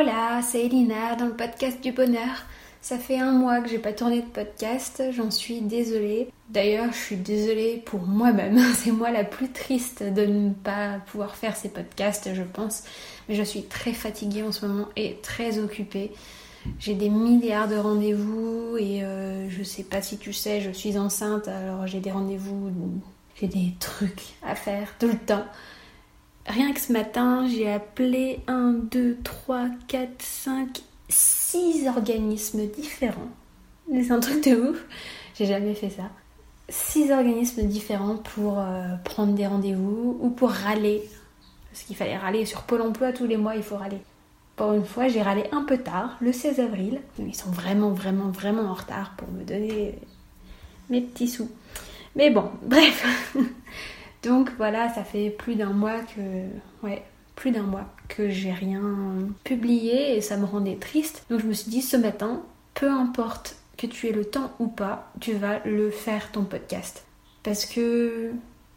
Hola, 0.00 0.40
c'est 0.40 0.64
Elina 0.64 1.14
dans 1.14 1.26
le 1.26 1.36
podcast 1.36 1.78
du 1.82 1.92
bonheur. 1.92 2.46
Ça 2.80 2.96
fait 2.96 3.18
un 3.18 3.32
mois 3.32 3.60
que 3.60 3.68
j'ai 3.68 3.78
pas 3.78 3.92
tourné 3.92 4.22
de 4.22 4.26
podcast, 4.26 5.02
j'en 5.12 5.30
suis 5.30 5.60
désolée. 5.60 6.30
D'ailleurs, 6.48 6.90
je 6.90 6.96
suis 6.96 7.16
désolée 7.16 7.82
pour 7.84 8.00
moi-même. 8.00 8.58
C'est 8.76 8.92
moi 8.92 9.10
la 9.10 9.24
plus 9.24 9.50
triste 9.50 10.02
de 10.02 10.24
ne 10.24 10.54
pas 10.54 11.00
pouvoir 11.04 11.36
faire 11.36 11.54
ces 11.54 11.68
podcasts, 11.68 12.30
je 12.32 12.42
pense. 12.42 12.84
Mais 13.28 13.34
je 13.34 13.42
suis 13.42 13.64
très 13.64 13.92
fatiguée 13.92 14.42
en 14.42 14.52
ce 14.52 14.64
moment 14.64 14.88
et 14.96 15.18
très 15.22 15.58
occupée. 15.58 16.12
J'ai 16.78 16.94
des 16.94 17.10
milliards 17.10 17.68
de 17.68 17.76
rendez-vous 17.76 18.78
et 18.78 19.04
euh, 19.04 19.50
je 19.50 19.62
sais 19.62 19.84
pas 19.84 20.00
si 20.00 20.16
tu 20.16 20.32
sais, 20.32 20.62
je 20.62 20.70
suis 20.70 20.96
enceinte, 20.96 21.46
alors 21.46 21.86
j'ai 21.86 22.00
des 22.00 22.10
rendez-vous, 22.10 22.70
j'ai 23.38 23.48
des 23.48 23.74
trucs 23.78 24.32
à 24.42 24.54
faire 24.54 24.94
tout 24.98 25.08
le 25.08 25.18
temps. 25.18 25.44
Rien 26.46 26.72
que 26.72 26.80
ce 26.80 26.92
matin, 26.92 27.46
j'ai 27.48 27.70
appelé 27.70 28.40
1, 28.46 28.72
2, 28.90 29.18
3, 29.22 29.66
4, 29.88 30.10
5, 30.18 30.80
6 31.08 31.88
organismes 31.88 32.66
différents. 32.66 33.30
C'est 33.92 34.10
un 34.10 34.20
truc 34.20 34.44
de 34.44 34.56
ouf. 34.56 34.84
J'ai 35.34 35.46
jamais 35.46 35.74
fait 35.74 35.90
ça. 35.90 36.10
6 36.68 37.12
organismes 37.12 37.64
différents 37.64 38.16
pour 38.16 38.58
euh, 38.58 38.94
prendre 39.04 39.34
des 39.34 39.46
rendez-vous 39.46 40.18
ou 40.20 40.30
pour 40.30 40.50
râler. 40.50 41.02
Parce 41.70 41.84
qu'il 41.84 41.96
fallait 41.96 42.16
râler 42.16 42.44
sur 42.46 42.62
Pôle 42.62 42.82
emploi 42.82 43.12
tous 43.12 43.26
les 43.26 43.36
mois, 43.36 43.56
il 43.56 43.62
faut 43.62 43.76
râler. 43.76 43.98
Pour 44.56 44.72
une 44.72 44.84
fois, 44.84 45.08
j'ai 45.08 45.22
râlé 45.22 45.44
un 45.52 45.62
peu 45.62 45.78
tard, 45.78 46.16
le 46.20 46.32
16 46.32 46.60
avril. 46.60 47.00
Ils 47.18 47.34
sont 47.34 47.50
vraiment, 47.50 47.90
vraiment, 47.90 48.28
vraiment 48.28 48.62
en 48.62 48.74
retard 48.74 49.14
pour 49.16 49.28
me 49.28 49.42
donner 49.42 49.94
mes 50.90 51.00
petits 51.00 51.28
sous. 51.28 51.50
Mais 52.16 52.30
bon, 52.30 52.50
bref. 52.62 53.34
Donc 54.22 54.50
voilà, 54.56 54.92
ça 54.92 55.04
fait 55.04 55.30
plus 55.30 55.56
d'un 55.56 55.72
mois 55.72 56.00
que. 56.00 56.86
Ouais, 56.86 57.02
plus 57.36 57.52
d'un 57.52 57.62
mois 57.62 57.86
que 58.08 58.28
j'ai 58.28 58.52
rien 58.52 58.82
publié 59.44 60.16
et 60.16 60.20
ça 60.20 60.36
me 60.36 60.44
rendait 60.44 60.76
triste. 60.76 61.24
Donc 61.30 61.40
je 61.40 61.46
me 61.46 61.54
suis 61.54 61.70
dit 61.70 61.80
ce 61.80 61.96
matin, 61.96 62.42
peu 62.74 62.90
importe 62.90 63.56
que 63.78 63.86
tu 63.86 64.08
aies 64.08 64.12
le 64.12 64.26
temps 64.26 64.52
ou 64.58 64.66
pas, 64.66 65.10
tu 65.20 65.32
vas 65.32 65.60
le 65.64 65.90
faire 65.90 66.32
ton 66.32 66.44
podcast. 66.44 67.04
Parce 67.42 67.64
que 67.64 68.32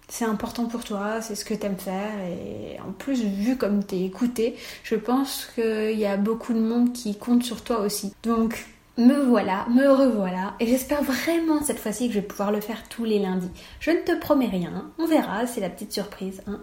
c'est 0.08 0.24
important 0.24 0.68
pour 0.68 0.86
toi, 0.86 1.22
c'est 1.22 1.36
ce 1.36 1.44
que 1.44 1.54
tu 1.54 1.66
aimes 1.66 1.78
faire 1.78 2.14
et 2.22 2.80
en 2.80 2.94
plus 2.94 3.24
vu 3.24 3.58
comme 3.58 3.84
t'es 3.84 4.02
écouté, 4.02 4.56
je 4.84 4.96
pense 4.96 5.52
qu'il 5.56 6.00
y 6.00 6.06
a 6.06 6.16
beaucoup 6.16 6.54
de 6.54 6.60
monde 6.60 6.94
qui 6.94 7.18
compte 7.18 7.44
sur 7.44 7.64
toi 7.64 7.80
aussi. 7.80 8.14
Donc 8.24 8.66
me 8.98 9.16
voilà, 9.16 9.66
me 9.70 9.90
revoilà, 9.90 10.54
et 10.60 10.68
j'espère 10.68 11.02
vraiment 11.04 11.64
cette 11.64 11.80
fois-ci 11.80 12.08
que 12.08 12.14
je 12.14 12.20
vais 12.20 12.26
pouvoir 12.26 12.52
le 12.52 12.62
faire 12.62 12.88
tous 12.90 13.06
les 13.06 13.20
lundis. 13.20 13.50
Je 13.80 13.92
ne 13.92 13.98
te 13.98 14.18
promets 14.20 14.48
rien, 14.48 14.92
on 15.00 15.08
verra, 15.08 15.48
c'est 15.48 15.62
la 15.62 15.70
petite 15.70 15.92
surprise. 15.92 16.42
Hein. 16.48 16.60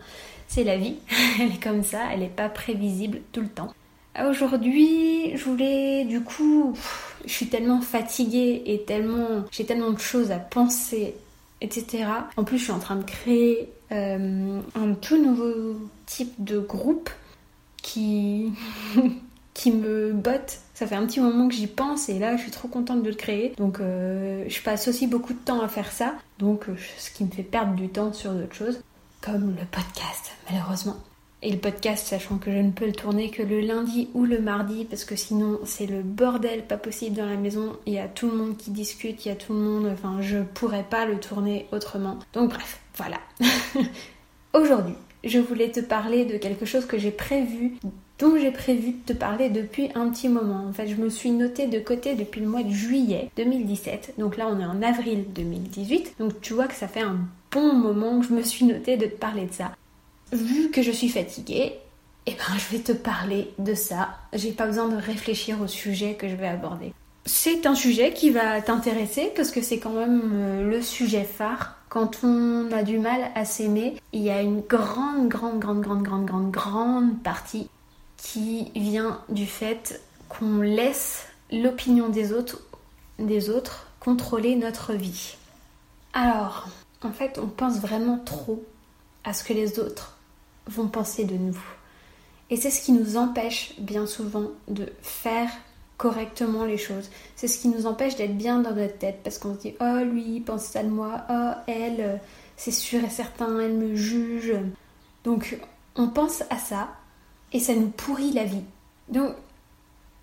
C'est 0.46 0.64
la 0.64 0.76
vie, 0.76 0.96
elle 1.40 1.52
est 1.52 1.62
comme 1.62 1.82
ça, 1.82 2.00
elle 2.12 2.20
n'est 2.20 2.28
pas 2.28 2.48
prévisible 2.48 3.20
tout 3.32 3.40
le 3.40 3.48
temps. 3.48 3.72
Aujourd'hui, 4.28 5.36
je 5.36 5.44
voulais, 5.44 6.04
du 6.04 6.20
coup, 6.22 6.76
je 7.24 7.32
suis 7.32 7.46
tellement 7.46 7.80
fatiguée 7.80 8.62
et 8.66 8.82
tellement, 8.82 9.44
j'ai 9.50 9.64
tellement 9.64 9.92
de 9.92 10.00
choses 10.00 10.32
à 10.32 10.38
penser, 10.38 11.14
etc. 11.60 12.06
En 12.36 12.44
plus, 12.44 12.58
je 12.58 12.64
suis 12.64 12.72
en 12.72 12.80
train 12.80 12.96
de 12.96 13.04
créer 13.04 13.70
euh, 13.92 14.60
un 14.74 14.94
tout 14.94 15.16
nouveau 15.16 15.76
type 16.06 16.32
de 16.42 16.58
groupe 16.58 17.10
qui 17.82 18.52
qui 19.54 19.72
me 19.72 20.12
botte. 20.12 20.60
Ça 20.80 20.86
fait 20.86 20.94
un 20.94 21.04
petit 21.04 21.20
moment 21.20 21.46
que 21.46 21.54
j'y 21.54 21.66
pense 21.66 22.08
et 22.08 22.18
là 22.18 22.38
je 22.38 22.40
suis 22.40 22.50
trop 22.50 22.66
contente 22.66 23.02
de 23.02 23.10
le 23.10 23.14
créer. 23.14 23.52
Donc 23.58 23.80
euh, 23.80 24.46
je 24.48 24.62
passe 24.62 24.88
aussi 24.88 25.06
beaucoup 25.06 25.34
de 25.34 25.38
temps 25.38 25.60
à 25.60 25.68
faire 25.68 25.92
ça. 25.92 26.14
Donc 26.38 26.70
euh, 26.70 26.76
ce 26.96 27.10
qui 27.10 27.22
me 27.22 27.30
fait 27.30 27.42
perdre 27.42 27.74
du 27.74 27.90
temps 27.90 28.14
sur 28.14 28.32
d'autres 28.32 28.54
choses. 28.54 28.80
Comme 29.20 29.54
le 29.60 29.66
podcast, 29.70 30.32
malheureusement. 30.50 30.96
Et 31.42 31.52
le 31.52 31.58
podcast, 31.58 32.06
sachant 32.06 32.38
que 32.38 32.50
je 32.50 32.56
ne 32.56 32.70
peux 32.70 32.86
le 32.86 32.92
tourner 32.92 33.28
que 33.28 33.42
le 33.42 33.60
lundi 33.60 34.08
ou 34.14 34.24
le 34.24 34.40
mardi, 34.40 34.86
parce 34.86 35.04
que 35.04 35.16
sinon 35.16 35.60
c'est 35.66 35.84
le 35.84 36.00
bordel 36.02 36.64
pas 36.64 36.78
possible 36.78 37.14
dans 37.14 37.26
la 37.26 37.36
maison. 37.36 37.76
Il 37.84 37.92
y 37.92 37.98
a 37.98 38.08
tout 38.08 38.30
le 38.30 38.38
monde 38.38 38.56
qui 38.56 38.70
discute, 38.70 39.26
il 39.26 39.28
y 39.28 39.32
a 39.32 39.36
tout 39.36 39.52
le 39.52 39.58
monde. 39.58 39.86
Enfin, 39.92 40.22
je 40.22 40.38
pourrais 40.38 40.84
pas 40.84 41.04
le 41.04 41.20
tourner 41.20 41.66
autrement. 41.72 42.18
Donc 42.32 42.54
bref, 42.54 42.80
voilà. 42.96 43.18
Aujourd'hui, 44.54 44.94
je 45.24 45.38
voulais 45.38 45.70
te 45.70 45.80
parler 45.80 46.24
de 46.24 46.36
quelque 46.36 46.64
chose 46.64 46.86
que 46.86 46.98
j'ai 46.98 47.10
prévu 47.10 47.74
dont 48.20 48.36
j'ai 48.38 48.50
prévu 48.50 48.92
de 48.92 49.12
te 49.12 49.18
parler 49.18 49.48
depuis 49.48 49.88
un 49.94 50.10
petit 50.10 50.28
moment. 50.28 50.66
En 50.68 50.72
fait, 50.72 50.86
je 50.86 50.96
me 50.96 51.08
suis 51.08 51.30
notée 51.30 51.66
de 51.66 51.78
côté 51.78 52.14
depuis 52.14 52.42
le 52.42 52.48
mois 52.48 52.62
de 52.62 52.70
juillet 52.70 53.30
2017. 53.36 54.14
Donc 54.18 54.36
là, 54.36 54.46
on 54.48 54.60
est 54.60 54.64
en 54.64 54.82
avril 54.82 55.24
2018. 55.34 56.16
Donc 56.18 56.40
tu 56.40 56.52
vois 56.52 56.68
que 56.68 56.74
ça 56.74 56.86
fait 56.86 57.00
un 57.00 57.18
bon 57.50 57.72
moment 57.72 58.20
que 58.20 58.26
je 58.26 58.34
me 58.34 58.42
suis 58.42 58.66
notée 58.66 58.96
de 58.96 59.06
te 59.06 59.16
parler 59.16 59.46
de 59.46 59.52
ça. 59.52 59.72
Vu 60.32 60.70
que 60.70 60.82
je 60.82 60.90
suis 60.90 61.08
fatiguée, 61.08 61.72
eh 62.26 62.32
ben, 62.32 62.58
je 62.58 62.76
vais 62.76 62.82
te 62.82 62.92
parler 62.92 63.50
de 63.58 63.74
ça. 63.74 64.10
J'ai 64.34 64.52
pas 64.52 64.66
besoin 64.66 64.88
de 64.88 64.96
réfléchir 64.96 65.60
au 65.60 65.66
sujet 65.66 66.14
que 66.14 66.28
je 66.28 66.36
vais 66.36 66.48
aborder. 66.48 66.92
C'est 67.24 67.66
un 67.66 67.74
sujet 67.74 68.12
qui 68.12 68.30
va 68.30 68.60
t'intéresser 68.60 69.32
parce 69.34 69.50
que 69.50 69.62
c'est 69.62 69.78
quand 69.78 69.92
même 69.92 70.30
euh, 70.32 70.70
le 70.70 70.82
sujet 70.82 71.24
phare. 71.24 71.79
Quand 71.90 72.22
on 72.22 72.70
a 72.70 72.84
du 72.84 73.00
mal 73.00 73.32
à 73.34 73.44
s'aimer, 73.44 74.00
il 74.12 74.22
y 74.22 74.30
a 74.30 74.42
une 74.42 74.60
grande, 74.60 75.28
grande, 75.28 75.58
grande, 75.58 75.80
grande, 75.80 76.04
grande, 76.04 76.24
grande, 76.24 76.50
grande 76.52 77.22
partie 77.24 77.68
qui 78.16 78.70
vient 78.76 79.20
du 79.28 79.44
fait 79.44 80.00
qu'on 80.28 80.60
laisse 80.60 81.26
l'opinion 81.50 82.08
des 82.08 82.32
autres, 82.32 82.62
des 83.18 83.50
autres 83.50 83.88
contrôler 83.98 84.54
notre 84.54 84.92
vie. 84.92 85.34
Alors, 86.12 86.68
en 87.02 87.10
fait, 87.10 87.40
on 87.42 87.48
pense 87.48 87.80
vraiment 87.80 88.18
trop 88.18 88.64
à 89.24 89.32
ce 89.32 89.42
que 89.42 89.52
les 89.52 89.80
autres 89.80 90.16
vont 90.68 90.86
penser 90.86 91.24
de 91.24 91.34
nous. 91.34 91.58
Et 92.50 92.56
c'est 92.56 92.70
ce 92.70 92.82
qui 92.82 92.92
nous 92.92 93.16
empêche 93.16 93.74
bien 93.80 94.06
souvent 94.06 94.46
de 94.68 94.92
faire 95.02 95.50
correctement 96.00 96.64
les 96.64 96.78
choses. 96.78 97.10
C'est 97.36 97.46
ce 97.46 97.58
qui 97.58 97.68
nous 97.68 97.86
empêche 97.86 98.16
d'être 98.16 98.36
bien 98.36 98.60
dans 98.60 98.74
notre 98.74 98.96
tête 98.98 99.20
parce 99.22 99.38
qu'on 99.38 99.54
se 99.54 99.60
dit 99.60 99.74
oh 99.80 100.04
lui 100.04 100.36
il 100.36 100.40
pense 100.40 100.64
ça 100.64 100.82
de 100.82 100.88
moi, 100.88 101.22
oh 101.30 101.50
elle 101.68 102.20
c'est 102.56 102.72
sûr 102.72 103.04
et 103.04 103.10
certain 103.10 103.60
elle 103.60 103.74
me 103.74 103.94
juge. 103.94 104.54
Donc 105.24 105.58
on 105.96 106.08
pense 106.08 106.42
à 106.50 106.56
ça 106.56 106.88
et 107.52 107.60
ça 107.60 107.74
nous 107.74 107.90
pourrit 107.90 108.32
la 108.32 108.44
vie. 108.44 108.62
Donc, 109.08 109.34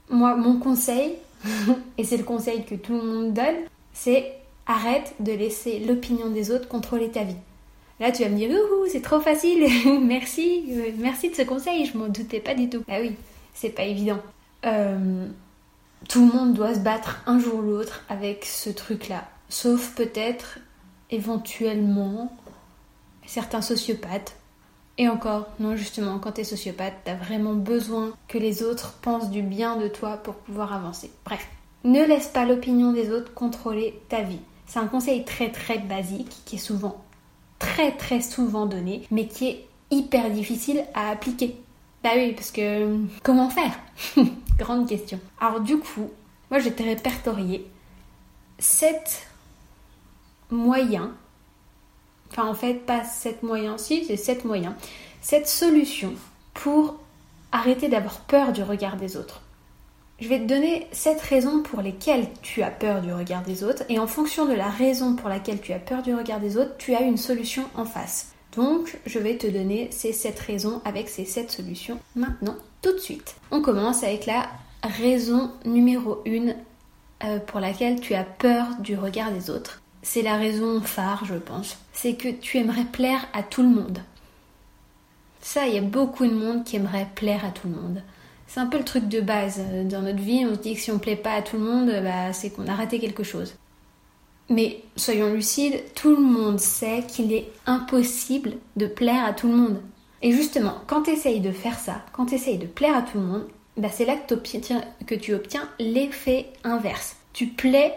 moi, 0.10 0.36
mon 0.36 0.60
conseil, 0.60 1.16
et 1.98 2.04
c'est 2.04 2.18
le 2.18 2.24
conseil 2.24 2.64
que 2.66 2.76
tout 2.76 2.94
le 2.94 3.04
monde 3.04 3.34
donne, 3.34 3.56
c'est 3.94 4.34
arrête 4.66 5.14
de 5.20 5.32
laisser 5.32 5.80
l'opinion 5.80 6.30
des 6.30 6.52
autres 6.52 6.68
contrôler 6.68 7.10
ta 7.10 7.24
vie. 7.24 7.36
Là, 8.00 8.12
tu 8.12 8.24
vas 8.24 8.30
me 8.30 8.36
dire, 8.36 8.52
c'est 8.92 9.02
trop 9.02 9.20
facile, 9.20 9.68
merci, 10.02 10.66
euh, 10.70 10.92
merci 11.00 11.30
de 11.30 11.36
ce 11.36 11.42
conseil, 11.42 11.86
je 11.86 11.98
m'en 11.98 12.08
doutais 12.08 12.40
pas 12.40 12.54
du 12.54 12.70
tout. 12.70 12.84
Ah 12.88 13.00
oui, 13.02 13.16
c'est 13.54 13.70
pas 13.70 13.84
évident. 13.84 14.20
Euh, 14.66 15.28
tout 16.08 16.26
le 16.26 16.32
monde 16.32 16.54
doit 16.54 16.76
se 16.76 16.80
battre 16.80 17.22
un 17.26 17.40
jour 17.40 17.56
ou 17.56 17.62
l'autre 17.62 18.04
avec 18.10 18.46
ce 18.46 18.70
truc-là. 18.70 19.26
Sauf 19.50 19.96
peut-être, 19.96 20.60
éventuellement, 21.10 22.36
certains 23.26 23.62
sociopathes 23.62 24.36
et 25.00 25.08
encore, 25.10 25.48
non, 25.60 25.76
justement, 25.76 26.18
quand 26.18 26.34
t'es 26.34 26.44
sociopathe, 26.44 26.96
t'as 27.04 27.14
vraiment 27.14 27.54
besoin 27.54 28.14
que 28.28 28.40
les 28.40 28.64
autres 28.64 28.94
pensent 29.02 29.30
du 29.30 29.44
bien 29.44 29.78
de 29.78 29.88
toi 29.88 30.18
pour 30.18 30.36
pouvoir 30.36 30.74
avancer. 30.74 31.12
Bref, 31.24 31.48
ne 31.84 32.04
laisse 32.04 32.28
pas 32.28 32.46
l'opinion 32.46 32.94
des 32.94 33.12
autres 33.12 33.34
contrôler 33.34 34.02
ta 34.10 34.24
vie. 34.24 34.40
C'est 34.66 34.80
un 34.80 34.88
conseil 34.88 35.24
très 35.24 35.52
très 35.52 35.78
basique 35.78 36.36
qui 36.46 36.56
est 36.56 36.60
souvent 36.60 37.04
très 37.60 37.92
très 37.96 38.22
souvent 38.22 38.66
donné, 38.66 39.04
mais 39.12 39.28
qui 39.28 39.48
est 39.48 39.68
hyper 39.92 40.32
difficile 40.32 40.84
à 40.94 41.10
appliquer. 41.10 41.56
Bah 42.04 42.12
oui, 42.16 42.34
parce 42.34 42.52
que 42.52 42.98
comment 43.24 43.50
faire? 43.50 43.80
Grande 44.58 44.88
question. 44.88 45.20
Alors 45.40 45.60
du 45.62 45.78
coup, 45.78 46.10
moi 46.50 46.60
je 46.60 46.70
t'ai 46.70 46.84
répertorié 46.84 47.68
7 48.60 49.28
moyens 50.50 51.10
Enfin, 52.32 52.48
en 52.48 52.54
fait, 52.54 52.74
pas 52.86 53.04
7 53.04 53.44
moyens, 53.44 53.82
si, 53.82 54.06
c'est 54.06 54.18
7 54.18 54.46
moyens. 54.46 54.74
Cette 55.22 55.48
solution 55.48 56.14
pour 56.54 56.98
arrêter 57.52 57.88
d'avoir 57.88 58.20
peur 58.22 58.52
du 58.52 58.64
regard 58.64 58.98
des 58.98 59.18
autres. 59.18 59.42
Je 60.20 60.28
vais 60.28 60.40
te 60.40 60.46
donner 60.46 60.88
7 60.92 61.22
raisons 61.22 61.62
pour 61.62 61.82
lesquelles 61.82 62.28
tu 62.42 62.64
as 62.64 62.72
peur 62.72 63.02
du 63.02 63.14
regard 63.14 63.44
des 63.44 63.64
autres, 63.64 63.84
et 63.90 64.00
en 64.00 64.08
fonction 64.08 64.46
de 64.46 64.54
la 64.54 64.70
raison 64.70 65.16
pour 65.16 65.30
laquelle 65.30 65.62
tu 65.62 65.74
as 65.74 65.80
peur 65.80 66.02
du 66.02 66.14
regard 66.14 66.40
des 66.40 66.58
autres, 66.58 66.76
tu 66.78 66.96
as 66.96 67.02
une 67.02 67.18
solution 67.18 67.66
en 67.76 67.86
face. 67.86 68.34
Donc, 68.58 68.98
je 69.06 69.20
vais 69.20 69.38
te 69.38 69.48
donner 69.48 69.88
ces 69.92 70.12
7 70.12 70.38
raisons 70.40 70.82
avec 70.84 71.08
ces 71.08 71.24
7 71.24 71.50
solutions 71.50 72.00
maintenant, 72.16 72.56
tout 72.82 72.92
de 72.92 73.00
suite. 73.00 73.36
On 73.52 73.62
commence 73.62 74.04
avec 74.04 74.26
la 74.26 74.50
raison 74.84 75.52
numéro 75.64 76.22
1 76.28 76.56
euh, 77.24 77.40
pour 77.40 77.62
laquelle 77.62 78.02
tu 78.02 78.14
as 78.14 78.26
peur 78.26 78.66
du 78.82 78.98
regard 78.98 79.32
des 79.32 79.50
autres 79.50 79.82
c'est 80.08 80.22
la 80.22 80.38
raison 80.38 80.80
phare, 80.80 81.26
je 81.26 81.36
pense. 81.36 81.78
C'est 81.92 82.14
que 82.14 82.30
tu 82.30 82.58
aimerais 82.58 82.86
plaire 82.86 83.28
à 83.34 83.44
tout 83.44 83.62
le 83.62 83.68
monde. 83.68 84.00
Ça, 85.42 85.68
il 85.68 85.76
y 85.76 85.78
a 85.78 85.82
beaucoup 85.82 86.26
de 86.26 86.34
monde 86.34 86.64
qui 86.64 86.78
aimerait 86.78 87.10
plaire 87.14 87.44
à 87.46 87.50
tout 87.50 87.68
le 87.68 87.76
monde. 87.76 88.02
C'est 88.48 88.62
un 88.62 88.68
peu 88.68 88.78
le 88.78 88.86
truc 88.86 89.10
de 89.10 89.20
base. 89.20 89.60
Dans 89.84 90.02
notre 90.02 90.22
vie, 90.22 90.46
on 90.50 90.56
se 90.56 90.60
dit 90.60 90.76
que 90.76 90.80
si 90.80 90.92
on 90.92 91.00
plaît 91.00 91.18
pas 91.18 91.34
à 91.34 91.42
tout 91.42 91.58
le 91.58 91.64
monde, 91.64 91.92
bah, 92.04 92.32
c'est 92.32 92.52
qu'on 92.52 92.68
a 92.68 92.74
raté 92.74 93.00
quelque 93.00 93.24
chose. 93.24 93.56
Mais 94.50 94.82
soyons 94.96 95.34
lucides, 95.34 95.82
tout 95.94 96.12
le 96.12 96.22
monde 96.22 96.60
sait 96.60 97.04
qu'il 97.08 97.34
est 97.34 97.52
impossible 97.66 98.54
de 98.76 98.88
plaire 98.88 99.26
à 99.26 99.34
tout 99.34 99.48
le 99.48 99.56
monde. 99.56 99.82
Et 100.22 100.32
justement, 100.32 100.76
quand 100.88 101.04
tu 101.04 101.12
essayes 101.12 101.42
de 101.42 101.52
faire 101.52 101.78
ça, 101.78 102.04
quand 102.14 102.28
tu 102.28 102.36
essayes 102.36 102.58
de 102.58 102.66
plaire 102.66 102.96
à 102.96 103.02
tout 103.02 103.18
le 103.18 103.26
monde, 103.26 103.48
bah 103.76 103.90
c'est 103.92 104.06
là 104.06 104.16
que, 104.16 104.34
que 105.06 105.16
tu 105.16 105.34
obtiens 105.34 105.70
l'effet 105.80 106.48
inverse. 106.64 107.18
Tu 107.34 107.48
plais 107.48 107.94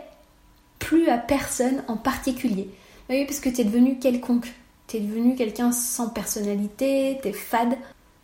plus 0.78 1.08
à 1.08 1.18
personne 1.18 1.82
en 1.88 1.96
particulier. 1.96 2.68
Bah 3.08 3.14
oui, 3.16 3.24
parce 3.24 3.40
que 3.40 3.48
tu 3.48 3.62
es 3.62 3.64
devenu 3.64 3.98
quelconque. 3.98 4.52
Tu 4.86 4.96
es 4.96 5.00
devenu 5.00 5.36
quelqu'un 5.36 5.72
sans 5.72 6.08
personnalité, 6.08 7.18
tu 7.22 7.28
es 7.28 7.32
fade. 7.32 7.76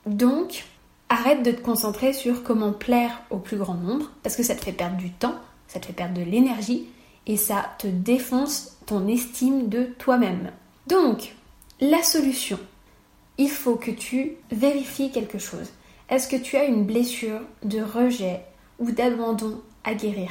Donc, 0.05 0.65
arrête 1.09 1.43
de 1.43 1.53
te 1.53 1.61
concentrer 1.61 2.13
sur 2.13 2.43
comment 2.43 2.73
plaire 2.73 3.23
au 3.31 3.39
plus 3.39 3.57
grand 3.57 3.75
nombre, 3.75 4.11
parce 4.23 4.37
que 4.37 4.43
ça 4.43 4.55
te 4.55 4.65
fait 4.65 4.73
perdre 4.73 4.97
du 4.97 5.11
temps, 5.11 5.37
ça 5.69 5.81
te 5.81 5.87
fait 5.87 5.93
perdre 5.93 6.15
de 6.15 6.23
l'énergie, 6.23 6.87
et 7.27 7.37
ça 7.37 7.71
te 7.79 7.87
défonce 7.87 8.77
ton 8.87 9.09
estime 9.09 9.69
de 9.69 9.85
toi-même. 9.99 10.51
Donc, 10.87 11.35
la 11.81 12.03
solution, 12.03 12.59
il 13.39 13.51
faut 13.51 13.77
que 13.77 13.91
tu 13.91 14.37
vérifies 14.51 15.11
quelque 15.11 15.39
chose. 15.39 15.71
Est-ce 16.09 16.29
que 16.29 16.37
tu 16.37 16.57
as 16.57 16.65
une 16.65 16.85
blessure 16.85 17.41
de 17.65 17.81
rejet 17.81 18.43
ou 18.79 18.91
d'abandon 18.93 19.61
à 19.85 19.95
guérir? 19.95 20.31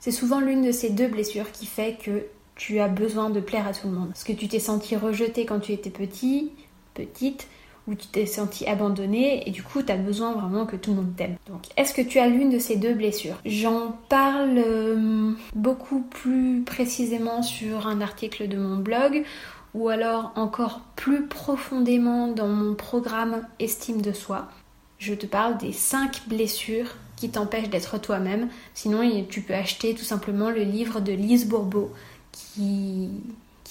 C'est 0.00 0.10
souvent 0.10 0.40
l'une 0.40 0.62
de 0.62 0.72
ces 0.72 0.90
deux 0.90 1.08
blessures 1.08 1.50
qui 1.50 1.64
fait 1.64 1.96
que 2.02 2.26
tu 2.56 2.78
as 2.78 2.88
besoin 2.88 3.30
de 3.30 3.40
plaire 3.40 3.66
à 3.66 3.72
tout 3.72 3.88
le 3.88 3.94
monde. 3.94 4.10
Est-ce 4.14 4.24
que 4.24 4.32
tu 4.32 4.48
t'es 4.48 4.60
senti 4.60 4.96
rejeté 4.96 5.46
quand 5.46 5.60
tu 5.60 5.72
étais 5.72 5.90
petit, 5.90 6.52
petite, 6.92 7.48
ou 7.86 7.94
tu 7.94 8.06
t'es 8.06 8.26
senti 8.26 8.66
abandonné 8.66 9.46
et 9.46 9.50
du 9.50 9.62
coup 9.62 9.82
tu 9.82 9.92
as 9.92 9.96
besoin 9.96 10.32
vraiment 10.32 10.66
que 10.66 10.76
tout 10.76 10.90
le 10.90 10.96
monde 10.96 11.16
t'aime. 11.16 11.36
Donc 11.48 11.62
est-ce 11.76 11.94
que 11.94 12.02
tu 12.02 12.18
as 12.18 12.28
l'une 12.28 12.50
de 12.50 12.58
ces 12.58 12.76
deux 12.76 12.94
blessures? 12.94 13.36
J'en 13.44 13.96
parle 14.08 14.58
euh, 14.58 15.32
beaucoup 15.54 16.00
plus 16.00 16.62
précisément 16.62 17.42
sur 17.42 17.86
un 17.86 18.00
article 18.00 18.48
de 18.48 18.56
mon 18.56 18.76
blog 18.76 19.24
ou 19.74 19.88
alors 19.88 20.32
encore 20.36 20.80
plus 20.96 21.26
profondément 21.26 22.28
dans 22.28 22.48
mon 22.48 22.74
programme 22.74 23.42
Estime 23.58 24.00
de 24.00 24.12
soi. 24.12 24.48
Je 24.98 25.14
te 25.14 25.26
parle 25.26 25.58
des 25.58 25.72
5 25.72 26.28
blessures 26.28 26.94
qui 27.16 27.28
t'empêchent 27.28 27.68
d'être 27.68 28.00
toi-même. 28.00 28.48
Sinon, 28.74 29.02
tu 29.28 29.42
peux 29.42 29.54
acheter 29.54 29.94
tout 29.94 30.04
simplement 30.04 30.50
le 30.50 30.62
livre 30.62 31.00
de 31.00 31.12
Lise 31.12 31.48
Bourbeau 31.48 31.92
qui 32.54 33.10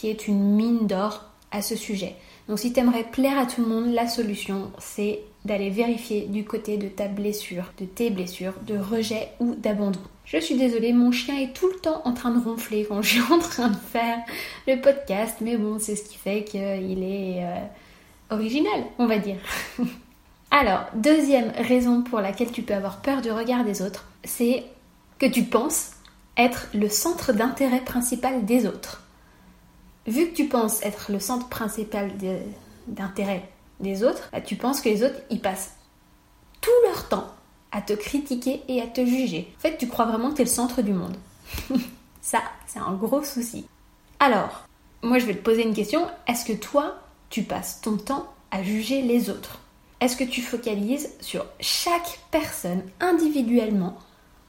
est 0.04 0.27
une 0.27 0.56
mine 0.56 0.86
d'or 0.86 1.24
à 1.51 1.62
ce 1.62 1.75
sujet. 1.75 2.15
Donc 2.47 2.59
si 2.59 2.73
tu 2.73 2.79
aimerais 2.79 3.03
plaire 3.03 3.37
à 3.37 3.45
tout 3.45 3.61
le 3.61 3.67
monde, 3.67 3.93
la 3.93 4.07
solution 4.07 4.71
c'est 4.79 5.21
d'aller 5.45 5.69
vérifier 5.69 6.25
du 6.27 6.45
côté 6.45 6.77
de 6.77 6.87
ta 6.87 7.07
blessure, 7.07 7.71
de 7.77 7.85
tes 7.85 8.09
blessures, 8.09 8.53
de 8.65 8.77
rejet 8.77 9.29
ou 9.39 9.55
d'abandon. 9.55 9.99
Je 10.25 10.37
suis 10.37 10.55
désolée, 10.55 10.93
mon 10.93 11.11
chien 11.11 11.37
est 11.37 11.53
tout 11.53 11.67
le 11.67 11.79
temps 11.79 12.01
en 12.05 12.13
train 12.13 12.31
de 12.31 12.43
ronfler 12.43 12.85
quand 12.87 13.01
je 13.01 13.09
suis 13.21 13.33
en 13.33 13.39
train 13.39 13.69
de 13.69 13.75
faire 13.75 14.19
le 14.67 14.79
podcast, 14.79 15.37
mais 15.41 15.57
bon, 15.57 15.79
c'est 15.79 15.95
ce 15.95 16.03
qui 16.03 16.17
fait 16.17 16.43
qu'il 16.43 17.03
est 17.03 17.43
euh, 17.43 17.57
original, 18.29 18.83
on 18.99 19.05
va 19.05 19.17
dire. 19.17 19.37
Alors, 20.51 20.85
deuxième 20.93 21.51
raison 21.57 22.03
pour 22.03 22.21
laquelle 22.21 22.51
tu 22.51 22.61
peux 22.61 22.75
avoir 22.75 23.01
peur 23.01 23.21
du 23.21 23.31
regard 23.31 23.65
des 23.65 23.81
autres, 23.81 24.05
c'est 24.23 24.63
que 25.19 25.25
tu 25.25 25.43
penses 25.43 25.91
être 26.37 26.67
le 26.73 26.89
centre 26.89 27.33
d'intérêt 27.33 27.81
principal 27.81 28.45
des 28.45 28.65
autres. 28.65 29.02
Vu 30.05 30.29
que 30.29 30.35
tu 30.35 30.47
penses 30.47 30.83
être 30.83 31.11
le 31.11 31.19
centre 31.19 31.47
principal 31.47 32.11
d'intérêt 32.88 33.50
des 33.79 34.03
autres, 34.03 34.29
bah, 34.31 34.41
tu 34.41 34.55
penses 34.55 34.81
que 34.81 34.89
les 34.89 35.03
autres, 35.03 35.19
ils 35.29 35.41
passent 35.41 35.75
tout 36.61 36.71
leur 36.85 37.07
temps 37.07 37.27
à 37.71 37.81
te 37.81 37.94
critiquer 37.94 38.61
et 38.67 38.81
à 38.81 38.88
te 38.88 39.05
juger. 39.05 39.51
En 39.57 39.61
fait, 39.61 39.77
tu 39.77 39.88
crois 39.88 40.05
vraiment 40.05 40.29
que 40.29 40.35
tu 40.35 40.41
es 40.41 40.45
le 40.45 40.51
centre 40.51 40.81
du 40.81 40.94
monde. 40.94 41.15
Ça, 42.21 42.41
c'est 42.67 42.79
un 42.79 42.94
gros 42.94 43.23
souci. 43.23 43.65
Alors, 44.19 44.65
moi 45.01 45.19
je 45.19 45.25
vais 45.25 45.35
te 45.35 45.44
poser 45.44 45.63
une 45.63 45.73
question. 45.73 46.07
Est-ce 46.27 46.45
que 46.45 46.53
toi, 46.53 46.95
tu 47.29 47.44
passes 47.44 47.81
ton 47.81 47.97
temps 47.97 48.27
à 48.51 48.63
juger 48.63 49.01
les 49.01 49.29
autres? 49.29 49.59
Est-ce 50.00 50.17
que 50.17 50.23
tu 50.23 50.41
focalises 50.41 51.09
sur 51.19 51.45
chaque 51.59 52.19
personne 52.31 52.83
individuellement 53.00 53.97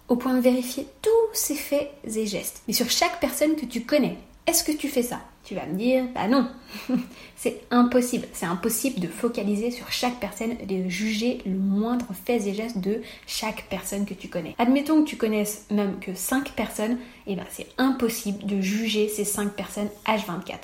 au 0.09 0.17
point 0.17 0.35
de 0.35 0.41
vérifier 0.41 0.87
tous 1.01 1.11
ses 1.33 1.55
faits 1.55 1.91
et 2.05 2.27
gestes, 2.27 2.63
mais 2.69 2.75
sur 2.75 2.91
chaque 2.91 3.21
personne 3.21 3.57
que 3.57 3.67
tu 3.67 3.85
connais? 3.85 4.19
Est-ce 4.47 4.65
que 4.65 4.73
tu 4.73 4.89
fais 4.89 5.03
ça? 5.03 5.21
Tu 5.45 5.55
vas 5.55 5.67
me 5.67 5.77
dire, 5.77 6.05
bah 6.15 6.27
non, 6.27 6.49
c'est 7.37 7.61
impossible. 7.71 8.27
C'est 8.33 8.47
impossible 8.47 9.01
de 9.01 9.09
focaliser 9.09 9.71
sur 9.71 9.93
chaque 9.93 10.19
personne, 10.19 10.57
de 10.67 10.89
juger 10.89 11.43
le 11.45 11.57
moindre 11.57 12.07
fait 12.25 12.47
et 12.47 12.55
geste 12.55 12.79
de 12.79 13.03
chaque 13.27 13.67
personne 13.69 14.07
que 14.07 14.15
tu 14.15 14.29
connais. 14.29 14.55
Admettons 14.59 15.03
que 15.03 15.09
tu 15.09 15.17
connaisses 15.17 15.67
même 15.71 15.99
que 16.01 16.15
5 16.15 16.53
personnes, 16.53 16.99
et 17.27 17.33
eh 17.33 17.37
ben 17.37 17.45
c'est 17.51 17.69
impossible 17.79 18.45
de 18.47 18.61
juger 18.61 19.09
ces 19.09 19.25
5 19.25 19.53
personnes 19.53 19.89
H24. 20.07 20.59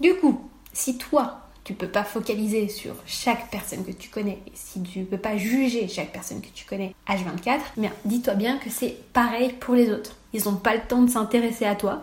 Du 0.00 0.14
coup, 0.16 0.40
si 0.72 0.98
toi, 0.98 1.40
tu 1.62 1.74
peux 1.74 1.88
pas 1.88 2.04
focaliser 2.04 2.68
sur 2.68 2.94
chaque 3.06 3.50
personne 3.50 3.84
que 3.84 3.92
tu 3.92 4.08
connais, 4.08 4.38
si 4.54 4.82
tu 4.82 5.04
peux 5.04 5.18
pas 5.18 5.36
juger 5.36 5.88
chaque 5.88 6.12
personne 6.12 6.40
que 6.40 6.48
tu 6.54 6.64
connais 6.64 6.94
H24, 7.08 7.60
eh 7.76 7.80
bien 7.80 7.92
dis-toi 8.04 8.34
bien 8.34 8.58
que 8.58 8.70
c'est 8.70 8.96
pareil 9.12 9.52
pour 9.52 9.74
les 9.74 9.90
autres. 9.90 10.16
Ils 10.32 10.44
n'ont 10.44 10.56
pas 10.56 10.74
le 10.74 10.82
temps 10.82 11.02
de 11.02 11.10
s'intéresser 11.10 11.64
à 11.64 11.74
toi. 11.74 12.02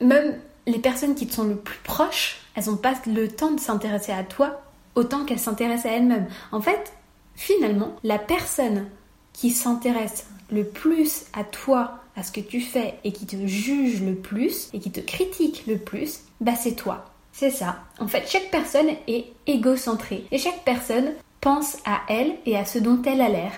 Même 0.00 0.36
les 0.66 0.78
personnes 0.78 1.14
qui 1.14 1.26
te 1.26 1.34
sont 1.34 1.44
le 1.44 1.56
plus 1.56 1.78
proches, 1.82 2.40
elles 2.54 2.66
n'ont 2.66 2.76
pas 2.76 2.94
le 3.06 3.28
temps 3.28 3.50
de 3.50 3.60
s'intéresser 3.60 4.12
à 4.12 4.24
toi 4.24 4.62
autant 4.94 5.24
qu'elles 5.24 5.38
s'intéressent 5.38 5.92
à 5.92 5.96
elles-mêmes. 5.96 6.28
En 6.52 6.60
fait, 6.60 6.92
finalement, 7.34 7.96
la 8.04 8.18
personne 8.18 8.86
qui 9.32 9.50
s'intéresse 9.50 10.26
le 10.50 10.64
plus 10.64 11.24
à 11.32 11.44
toi, 11.44 12.00
à 12.14 12.22
ce 12.22 12.32
que 12.32 12.40
tu 12.40 12.60
fais 12.60 12.98
et 13.04 13.12
qui 13.12 13.26
te 13.26 13.46
juge 13.46 14.02
le 14.02 14.14
plus 14.14 14.68
et 14.72 14.80
qui 14.80 14.90
te 14.90 15.00
critique 15.00 15.64
le 15.66 15.78
plus, 15.78 16.20
bah 16.40 16.54
c'est 16.54 16.74
toi. 16.74 17.06
C'est 17.32 17.50
ça. 17.50 17.78
En 17.98 18.06
fait, 18.06 18.28
chaque 18.28 18.50
personne 18.50 18.90
est 19.08 19.32
égocentrée 19.46 20.26
et 20.30 20.38
chaque 20.38 20.64
personne 20.64 21.12
pense 21.40 21.78
à 21.86 22.02
elle 22.08 22.34
et 22.44 22.56
à 22.56 22.66
ce 22.66 22.78
dont 22.78 23.00
elle 23.06 23.22
a 23.22 23.30
l'air. 23.30 23.52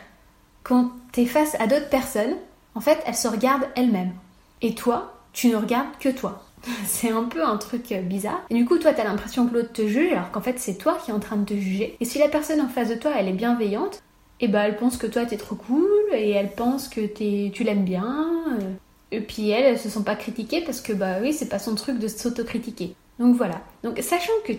Quand 0.62 0.93
tu 1.12 1.23
es 1.23 1.27
face 1.27 1.56
à 1.56 1.67
d'autres 1.67 1.91
personnes, 1.91 2.37
en 2.77 2.81
fait, 2.81 3.03
elles 3.06 3.17
se 3.17 3.29
regardent 3.29 3.69
elles-mêmes. 3.75 4.15
Et 4.62 4.75
toi, 4.75 5.15
tu 5.33 5.49
ne 5.49 5.56
regardes 5.56 5.99
que 5.99 6.09
toi. 6.09 6.45
c'est 6.87 7.11
un 7.11 7.25
peu 7.25 7.44
un 7.44 7.56
truc 7.56 7.93
bizarre. 8.05 8.43
Et 8.50 8.55
du 8.55 8.64
coup, 8.64 8.78
toi, 8.78 8.93
t'as 8.93 9.05
l'impression 9.05 9.46
que 9.46 9.55
l'autre 9.55 9.72
te 9.72 9.87
juge, 9.87 10.12
alors 10.12 10.31
qu'en 10.31 10.40
fait, 10.40 10.58
c'est 10.58 10.76
toi 10.76 10.99
qui 11.05 11.11
es 11.11 11.14
en 11.14 11.20
train 11.20 11.37
de 11.37 11.44
te 11.44 11.55
juger. 11.55 11.96
Et 12.00 12.05
si 12.05 12.19
la 12.19 12.28
personne 12.28 12.61
en 12.61 12.69
face 12.69 12.88
de 12.88 12.94
toi, 12.94 13.12
elle 13.19 13.28
est 13.28 13.32
bienveillante, 13.32 14.02
et 14.40 14.46
eh 14.46 14.49
ben, 14.49 14.62
elle 14.62 14.76
pense 14.76 14.96
que 14.96 15.06
toi, 15.06 15.25
t'es 15.25 15.37
trop 15.37 15.55
cool, 15.55 15.87
et 16.12 16.31
elle 16.31 16.52
pense 16.52 16.88
que 16.88 17.06
tu 17.06 17.64
l'aimes 17.64 17.84
bien. 17.84 18.26
Euh. 18.61 18.72
Et 19.12 19.20
puis 19.20 19.50
elles, 19.50 19.64
elles 19.64 19.78
se 19.78 19.88
sont 19.88 20.02
pas 20.02 20.16
critiquées 20.16 20.61
parce 20.62 20.81
que, 20.81 20.93
bah 20.93 21.19
oui, 21.22 21.32
c'est 21.32 21.49
pas 21.49 21.61
son 21.61 21.76
truc 21.76 21.99
de 21.99 22.08
s'autocritiquer. 22.08 22.94
Donc 23.20 23.37
voilà. 23.37 23.60
Donc, 23.84 23.99
sachant 24.00 24.32
que 24.44 24.55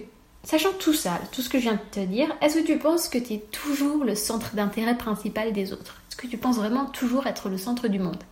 Sachant 0.45 0.73
tout 0.77 0.93
ça, 0.93 1.19
tout 1.31 1.41
ce 1.41 1.49
que 1.49 1.57
je 1.57 1.63
viens 1.63 1.73
de 1.73 1.79
te 1.91 1.99
dire, 1.99 2.27
est-ce 2.39 2.59
que 2.59 2.65
tu 2.67 2.77
penses 2.77 3.09
que 3.09 3.17
tu 3.17 3.33
es 3.33 3.39
toujours 3.39 4.03
le 4.03 4.13
centre 4.13 4.53
d'intérêt 4.53 4.95
principal 4.95 5.51
des 5.53 5.73
autres? 5.73 5.95
Est-ce 6.07 6.17
que 6.17 6.27
tu 6.27 6.37
penses 6.37 6.57
vraiment 6.57 6.85
toujours 6.85 7.25
être 7.25 7.49
le 7.49 7.57
centre 7.57 7.87
du 7.87 7.97
monde? 7.97 8.23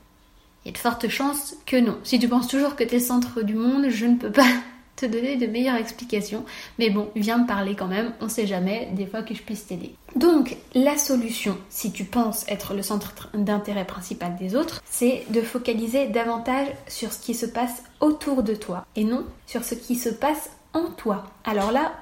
Il 0.64 0.70
y 0.70 0.72
a 0.72 0.74
de 0.74 0.78
fortes 0.78 1.10
chances 1.10 1.56
que 1.66 1.78
non. 1.78 1.98
Si 2.04 2.20
tu 2.20 2.28
penses 2.28 2.48
toujours 2.48 2.76
que 2.76 2.84
tu 2.84 2.96
es 2.96 3.00
le 3.00 3.04
centre 3.04 3.42
du 3.42 3.56
monde, 3.56 3.90
je 3.90 4.06
ne 4.06 4.16
peux 4.16 4.32
pas 4.32 4.48
te 4.96 5.06
donner 5.06 5.36
de 5.36 5.48
meilleures 5.48 5.76
explications. 5.76 6.46
Mais 6.80 6.90
bon, 6.90 7.10
viens 7.16 7.40
me 7.40 7.48
parler 7.48 7.76
quand 7.76 7.88
même, 7.88 8.14
on 8.22 8.30
sait 8.30 8.48
jamais, 8.48 8.90
des 8.94 9.06
fois 9.06 9.24
que 9.24 9.34
je 9.34 9.42
puisse 9.42 9.66
t'aider. 9.66 9.96
Donc, 10.16 10.56
la 10.74 10.98
solution, 10.98 11.58
si 11.70 11.92
tu 11.92 12.06
penses 12.06 12.46
être 12.48 12.74
le 12.74 12.84
centre 12.84 13.30
d'intérêt 13.34 13.86
principal 13.86 14.36
des 14.38 14.56
autres, 14.56 14.82
c'est 14.86 15.26
de 15.30 15.42
focaliser 15.42 16.08
davantage 16.08 16.68
sur 16.88 17.12
ce 17.12 17.20
qui 17.20 17.34
se 17.34 17.46
passe 17.46 17.84
autour 18.00 18.44
de 18.44 18.56
toi 18.56 18.86
et 18.96 19.04
non 19.04 19.26
sur 19.48 19.64
ce 19.64 19.76
qui 19.76 19.96
se 19.96 20.10
passe 20.10 20.52
en 20.74 20.92
toi. 20.92 21.26
Alors 21.44 21.72
là, 21.72 21.94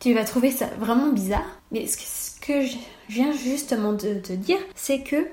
tu 0.00 0.12
vas 0.12 0.24
trouver 0.24 0.50
ça 0.50 0.66
vraiment 0.78 1.10
bizarre, 1.12 1.46
mais 1.72 1.86
ce 1.86 2.38
que 2.40 2.66
je 2.66 2.76
viens 3.08 3.32
justement 3.32 3.92
de 3.92 4.14
te 4.14 4.32
dire, 4.32 4.58
c'est 4.74 5.02
que 5.02 5.28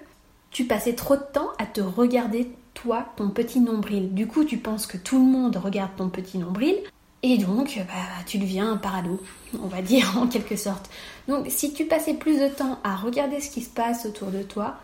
tu 0.51 0.65
passais 0.65 0.93
trop 0.93 1.15
de 1.15 1.25
temps 1.33 1.49
à 1.57 1.65
te 1.65 1.81
regarder 1.81 2.51
toi, 2.73 3.05
ton 3.17 3.29
petit 3.29 3.59
nombril. 3.59 4.13
Du 4.13 4.27
coup, 4.27 4.43
tu 4.43 4.57
penses 4.57 4.87
que 4.87 4.97
tout 4.97 5.17
le 5.17 5.25
monde 5.25 5.55
regarde 5.57 5.91
ton 5.97 6.09
petit 6.09 6.37
nombril, 6.37 6.75
et 7.23 7.37
donc, 7.37 7.77
bah, 7.87 8.23
tu 8.25 8.39
deviens 8.39 8.71
un 8.71 8.77
parado, 8.77 9.21
on 9.61 9.67
va 9.67 9.81
dire 9.81 10.17
en 10.17 10.27
quelque 10.27 10.55
sorte. 10.55 10.89
Donc, 11.27 11.45
si 11.49 11.73
tu 11.73 11.85
passais 11.85 12.15
plus 12.15 12.39
de 12.39 12.47
temps 12.47 12.79
à 12.83 12.95
regarder 12.95 13.39
ce 13.39 13.51
qui 13.51 13.61
se 13.61 13.69
passe 13.69 14.05
autour 14.05 14.29
de 14.29 14.41
toi, 14.41 14.77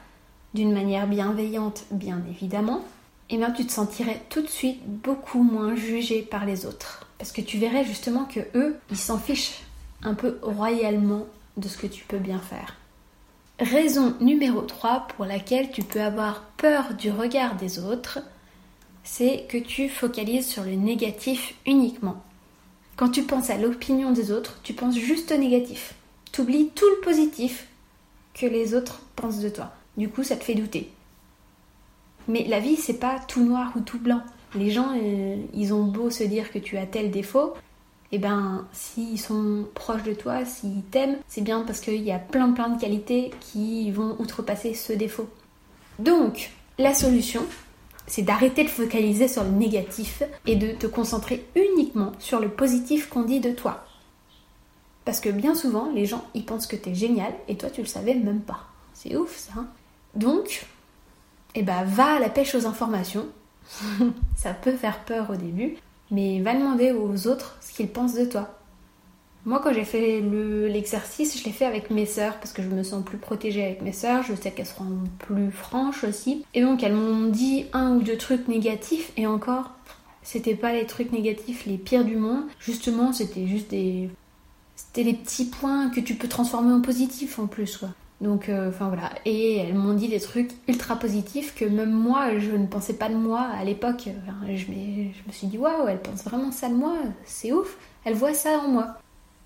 d'une 0.53 0.71
manière 0.71 1.07
bienveillante, 1.07 1.85
bien 1.91 2.21
évidemment, 2.29 2.83
eh 3.29 3.37
bien, 3.37 3.51
tu 3.51 3.65
te 3.65 3.71
sentirais 3.71 4.21
tout 4.29 4.41
de 4.41 4.47
suite 4.47 4.79
beaucoup 4.85 5.43
moins 5.43 5.75
jugé 5.75 6.21
par 6.21 6.45
les 6.45 6.65
autres. 6.65 7.07
Parce 7.17 7.31
que 7.31 7.41
tu 7.41 7.57
verrais 7.57 7.83
justement 7.83 8.25
que 8.25 8.39
eux, 8.55 8.77
ils 8.91 8.97
s'en 8.97 9.17
fichent 9.17 9.61
un 10.03 10.13
peu 10.13 10.37
royalement 10.43 11.25
de 11.57 11.67
ce 11.67 11.77
que 11.77 11.87
tu 11.87 12.05
peux 12.05 12.19
bien 12.19 12.39
faire. 12.39 12.75
Raison 13.59 14.13
numéro 14.21 14.61
3 14.61 15.07
pour 15.15 15.25
laquelle 15.25 15.71
tu 15.71 15.81
peux 15.81 16.01
avoir 16.01 16.43
peur 16.57 16.93
du 16.93 17.09
regard 17.09 17.55
des 17.55 17.79
autres, 17.79 18.19
c'est 19.03 19.45
que 19.49 19.57
tu 19.57 19.89
focalises 19.89 20.45
sur 20.45 20.63
le 20.63 20.73
négatif 20.73 21.55
uniquement. 21.65 22.23
Quand 22.97 23.09
tu 23.09 23.23
penses 23.23 23.49
à 23.49 23.57
l'opinion 23.57 24.11
des 24.11 24.31
autres, 24.31 24.59
tu 24.61 24.73
penses 24.73 24.95
juste 24.95 25.31
au 25.31 25.37
négatif. 25.37 25.95
Tu 26.31 26.41
oublies 26.41 26.69
tout 26.75 26.85
le 26.97 27.01
positif 27.01 27.67
que 28.35 28.45
les 28.45 28.75
autres 28.75 29.01
pensent 29.15 29.39
de 29.39 29.49
toi. 29.49 29.71
Du 29.97 30.07
coup, 30.07 30.23
ça 30.23 30.35
te 30.35 30.43
fait 30.43 30.53
douter. 30.53 30.91
Mais 32.27 32.45
la 32.47 32.59
vie, 32.59 32.75
c'est 32.75 32.99
pas 32.99 33.19
tout 33.27 33.43
noir 33.43 33.73
ou 33.75 33.79
tout 33.79 33.99
blanc. 33.99 34.21
Les 34.53 34.69
gens, 34.69 34.93
euh, 34.95 35.35
ils 35.55 35.73
ont 35.73 35.83
beau 35.83 36.11
se 36.11 36.23
dire 36.23 36.51
que 36.51 36.59
tu 36.59 36.77
as 36.77 36.85
tel 36.85 37.09
défaut, 37.09 37.55
eh 38.11 38.19
ben, 38.19 38.65
s'ils 38.71 39.19
sont 39.19 39.65
proches 39.73 40.03
de 40.03 40.13
toi, 40.13 40.45
s'ils 40.45 40.83
t'aiment, 40.83 41.17
c'est 41.27 41.41
bien 41.41 41.61
parce 41.61 41.81
qu'il 41.81 42.03
y 42.03 42.11
a 42.11 42.19
plein 42.19 42.51
plein 42.51 42.69
de 42.69 42.79
qualités 42.79 43.31
qui 43.39 43.91
vont 43.91 44.15
outrepasser 44.19 44.73
ce 44.73 44.93
défaut. 44.93 45.29
Donc, 45.99 46.51
la 46.77 46.93
solution, 46.93 47.43
c'est 48.05 48.21
d'arrêter 48.21 48.63
de 48.63 48.69
focaliser 48.69 49.27
sur 49.27 49.43
le 49.43 49.49
négatif 49.49 50.23
et 50.45 50.55
de 50.55 50.71
te 50.71 50.87
concentrer 50.87 51.45
uniquement 51.55 52.13
sur 52.19 52.39
le 52.39 52.49
positif 52.49 53.09
qu'on 53.09 53.23
dit 53.23 53.41
de 53.41 53.51
toi. 53.51 53.83
Parce 55.03 55.19
que 55.19 55.29
bien 55.29 55.55
souvent, 55.55 55.89
les 55.93 56.05
gens, 56.05 56.25
ils 56.33 56.45
pensent 56.45 56.67
que 56.67 56.75
t'es 56.75 56.93
génial 56.93 57.33
et 57.47 57.57
toi, 57.57 57.69
tu 57.69 57.81
le 57.81 57.87
savais 57.87 58.13
même 58.13 58.41
pas. 58.41 58.59
C'est 58.93 59.15
ouf, 59.15 59.37
ça. 59.37 59.53
Hein 59.57 59.67
Donc, 60.15 60.65
eh 61.55 61.63
ben, 61.63 61.83
va 61.83 62.15
à 62.15 62.19
la 62.19 62.29
pêche 62.29 62.55
aux 62.55 62.65
informations. 62.65 63.27
ça 64.37 64.53
peut 64.53 64.75
faire 64.75 65.03
peur 65.03 65.29
au 65.29 65.35
début, 65.35 65.77
mais 66.11 66.41
va 66.41 66.53
demander 66.53 66.91
aux 66.91 67.27
autres 67.27 67.57
ce 67.61 67.73
qu'ils 67.73 67.89
pensent 67.89 68.15
de 68.15 68.25
toi. 68.25 68.57
Moi, 69.45 69.61
quand 69.63 69.73
j'ai 69.73 69.85
fait 69.85 70.19
l'exercice, 70.19 71.39
je 71.39 71.45
l'ai 71.45 71.53
fait 71.53 71.63
avec 71.63 71.89
mes 71.89 72.05
sœurs 72.05 72.37
parce 72.37 72.51
que 72.51 72.61
je 72.61 72.67
me 72.67 72.83
sens 72.83 73.03
plus 73.05 73.17
protégée 73.17 73.63
avec 73.63 73.81
mes 73.81 73.93
sœurs. 73.93 74.21
Je 74.23 74.35
sais 74.35 74.51
qu'elles 74.51 74.65
seront 74.65 75.03
plus 75.19 75.51
franches 75.51 76.03
aussi. 76.03 76.43
Et 76.53 76.61
donc, 76.61 76.83
elles 76.83 76.93
m'ont 76.93 77.29
dit 77.29 77.65
un 77.71 77.95
ou 77.95 78.01
deux 78.01 78.17
trucs 78.17 78.49
négatifs 78.49 79.13
et 79.15 79.25
encore, 79.25 79.71
c'était 80.21 80.55
pas 80.55 80.73
les 80.73 80.85
trucs 80.85 81.13
négatifs 81.13 81.65
les 81.65 81.77
pires 81.77 82.03
du 82.03 82.17
monde. 82.17 82.43
Justement, 82.59 83.13
c'était 83.13 83.47
juste 83.47 83.69
des. 83.69 84.09
C'était 84.75 85.03
les 85.03 85.13
petits 85.13 85.45
points 85.45 85.89
que 85.91 86.01
tu 86.01 86.15
peux 86.15 86.27
transformer 86.27 86.73
en 86.73 86.81
positifs 86.81 87.39
en 87.39 87.47
plus, 87.47 87.77
quoi. 87.77 87.89
Donc, 88.19 88.49
euh, 88.49 88.69
enfin 88.69 88.87
voilà. 88.87 89.11
Et 89.25 89.57
elles 89.57 89.75
m'ont 89.75 89.93
dit 89.93 90.07
des 90.07 90.19
trucs 90.19 90.51
ultra 90.67 90.95
positifs 90.97 91.53
que 91.53 91.65
même 91.65 91.91
moi, 91.91 92.39
je 92.39 92.51
ne 92.51 92.65
pensais 92.65 92.93
pas 92.93 93.09
de 93.09 93.15
moi 93.15 93.41
à 93.41 93.63
l'époque. 93.63 94.09
je, 94.47 94.55
je, 94.55 94.71
me 94.71 95.31
suis 95.31 95.47
dit, 95.47 95.57
waouh, 95.57 95.87
elle 95.87 96.01
pense 96.01 96.23
vraiment 96.23 96.51
ça 96.51 96.69
de 96.69 96.75
moi, 96.75 96.97
c'est 97.25 97.51
ouf. 97.51 97.77
Elle 98.05 98.15
voit 98.15 98.33
ça 98.33 98.59
en 98.59 98.69
moi. 98.69 98.97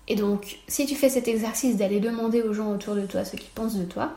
Et 0.08 0.16
donc, 0.16 0.58
si 0.68 0.86
tu 0.86 0.94
fais 0.94 1.08
cet 1.08 1.28
exercice 1.28 1.76
d'aller 1.76 2.00
demander 2.00 2.42
aux 2.42 2.54
gens 2.54 2.72
autour 2.72 2.94
de 2.94 3.06
toi 3.06 3.24
ce 3.24 3.36
qu'ils 3.36 3.50
pensent 3.50 3.76
de 3.76 3.84
toi, 3.84 4.14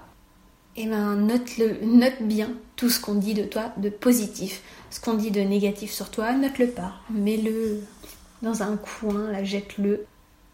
eh 0.78 0.88
ben 0.88 1.16
note-le, 1.16 1.86
note 1.86 2.22
bien 2.22 2.50
tout 2.76 2.90
ce 2.90 3.00
qu'on 3.00 3.16
dit 3.16 3.34
de 3.34 3.44
toi 3.44 3.72
de 3.78 3.90
positif. 3.90 4.62
Ce 4.90 5.00
qu'on 5.00 5.14
dit 5.14 5.32
de 5.32 5.42
négatif 5.42 5.92
sur 5.92 6.10
toi, 6.10 6.34
note-le 6.34 6.68
pas. 6.68 6.94
Mets-le 7.10 7.82
dans 8.42 8.64
un 8.64 8.78
coin, 8.78 9.44
jette-le. 9.44 10.06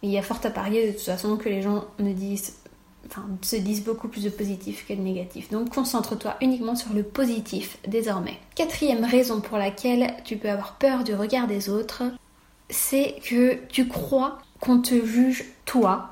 Il 0.03 0.10
y 0.10 0.17
a 0.17 0.22
fort 0.22 0.39
à 0.43 0.50
parier 0.50 0.88
de 0.88 0.91
toute 0.93 1.05
façon 1.05 1.38
que 1.38 1.50
les 1.50 1.62
gens 1.62 1.86
ne 2.00 2.12
disent, 2.13 2.55
se 3.41 3.55
disent 3.55 3.84
beaucoup 3.84 4.08
plus 4.08 4.24
de 4.24 4.29
positif 4.29 4.86
que 4.88 4.93
de 4.93 5.01
négatif. 5.01 5.50
Donc 5.50 5.74
concentre-toi 5.74 6.36
uniquement 6.41 6.75
sur 6.75 6.93
le 6.93 7.03
positif 7.03 7.77
désormais. 7.88 8.38
Quatrième 8.55 9.03
raison 9.03 9.41
pour 9.41 9.58
laquelle 9.58 10.13
tu 10.24 10.38
peux 10.38 10.50
avoir 10.50 10.75
peur 10.75 11.03
du 11.03 11.13
regard 11.13 11.48
des 11.48 11.70
autres, 11.70 12.03
c'est 12.70 13.15
que 13.24 13.58
tu 13.67 13.88
crois 13.88 14.39
qu'on 14.60 14.79
te 14.79 15.05
juge 15.05 15.46
toi, 15.65 16.12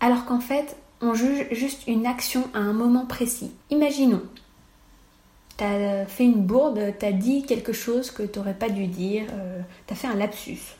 alors 0.00 0.24
qu'en 0.24 0.40
fait, 0.40 0.76
on 1.00 1.14
juge 1.14 1.46
juste 1.52 1.86
une 1.86 2.06
action 2.06 2.48
à 2.54 2.58
un 2.58 2.72
moment 2.72 3.06
précis. 3.06 3.52
Imaginons, 3.70 4.22
t'as 5.56 6.06
fait 6.06 6.24
une 6.24 6.46
bourde, 6.46 6.94
t'as 6.98 7.12
dit 7.12 7.44
quelque 7.44 7.72
chose 7.72 8.10
que 8.10 8.22
t'aurais 8.22 8.54
pas 8.54 8.68
dû 8.68 8.86
dire, 8.86 9.26
euh, 9.32 9.60
t'as 9.86 9.94
fait 9.94 10.06
un 10.06 10.14
lapsus. 10.14 10.76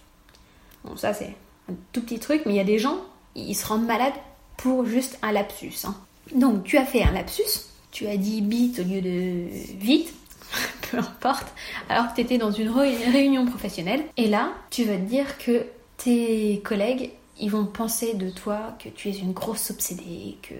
Bon, 0.85 0.97
ça 0.97 1.13
c'est 1.13 1.35
un 1.69 1.75
tout 1.93 2.01
petit 2.01 2.21
truc, 2.21 2.43
mais 2.47 2.55
il 2.55 2.57
y 2.57 2.61
a 2.61 2.65
des 2.65 2.79
gens, 2.79 2.99
ils 3.35 3.55
se 3.55 3.67
rendent 3.67 3.87
malades 3.87 4.15
pour 4.59 4.85
juste 4.85 5.19
un 5.23 5.33
lapsus. 5.33 5.85
Hein. 5.85 5.95
Donc 6.35 6.65
tu 6.65 6.77
as 6.77 6.85
fait 6.85 7.03
un 7.03 7.13
lapsus, 7.13 7.71
tu 7.91 8.07
as 8.07 8.19
dit 8.19 8.43
bite 8.43 8.81
au 8.81 8.83
lieu 8.83 9.01
de 9.01 9.47
vite, 9.79 10.13
peu 10.91 10.99
importe, 10.99 11.47
alors 11.89 12.11
que 12.11 12.17
tu 12.17 12.21
étais 12.21 12.37
dans 12.37 12.51
une 12.51 12.69
réunion 12.69 13.47
professionnelle, 13.47 14.05
et 14.19 14.29
là 14.29 14.53
tu 14.71 14.85
vas 14.85 14.97
te 14.97 15.09
dire 15.09 15.39
que 15.39 15.65
tes 15.97 16.61
collègues, 16.65 17.13
ils 17.41 17.51
vont 17.51 17.65
penser 17.65 18.15
de 18.15 18.31
toi 18.31 18.77
que 18.83 18.89
tu 18.89 19.09
es 19.09 19.13
une 19.13 19.33
grosse 19.33 19.71
obsédée, 19.71 20.37
que 20.43 20.55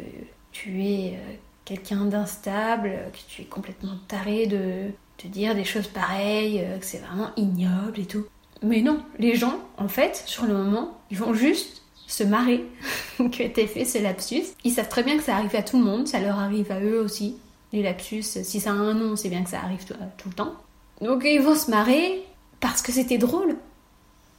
tu 0.53 0.85
es 0.85 1.15
euh, 1.15 1.35
quelqu'un 1.65 2.05
d'instable, 2.07 2.99
que 3.13 3.19
tu 3.29 3.43
es 3.43 3.45
complètement 3.45 3.97
taré 4.07 4.47
de 4.47 4.91
te 5.17 5.27
dire 5.27 5.55
des 5.55 5.65
choses 5.65 5.89
pareilles, 5.89 6.61
euh, 6.61 6.79
que 6.79 6.87
c'est 6.87 6.99
vraiment 6.99 7.31
ignoble 7.37 7.99
et 7.99 8.07
tout. 8.07 8.25
Mais 8.63 8.81
non, 8.81 9.03
les 9.19 9.35
gens, 9.35 9.59
en 9.77 9.89
fait, 9.89 10.23
sur 10.27 10.45
le 10.45 10.55
moment, 10.55 10.99
ils 11.11 11.19
vont 11.19 11.35
juste 11.35 11.83
se 12.09 12.25
marrer 12.25 12.65
que 13.19 13.47
t'aies 13.47 13.69
fait 13.69 13.85
ce 13.85 14.03
lapsus. 14.03 14.43
Ils 14.65 14.73
savent 14.73 14.89
très 14.89 15.05
bien 15.05 15.17
que 15.17 15.23
ça 15.23 15.37
arrive 15.37 15.55
à 15.55 15.63
tout 15.63 15.79
le 15.79 15.85
monde, 15.85 16.09
ça 16.09 16.19
leur 16.19 16.41
arrive 16.41 16.73
à 16.73 16.81
eux 16.81 17.01
aussi. 17.01 17.37
Les 17.73 17.83
lapsus, 17.83 18.23
si 18.23 18.59
ça 18.59 18.71
a 18.71 18.75
un 18.75 18.95
nom, 18.95 19.15
c'est 19.15 19.29
bien 19.29 19.45
que 19.45 19.51
ça 19.51 19.61
arrive 19.61 19.85
tout, 19.85 19.95
tout 20.17 20.29
le 20.29 20.35
temps. 20.35 20.55
Donc 21.01 21.23
ils 21.25 21.41
vont 21.41 21.55
se 21.55 21.71
marrer 21.71 22.25
parce 22.59 22.83
que 22.83 22.91
c'était 22.91 23.19
drôle 23.19 23.57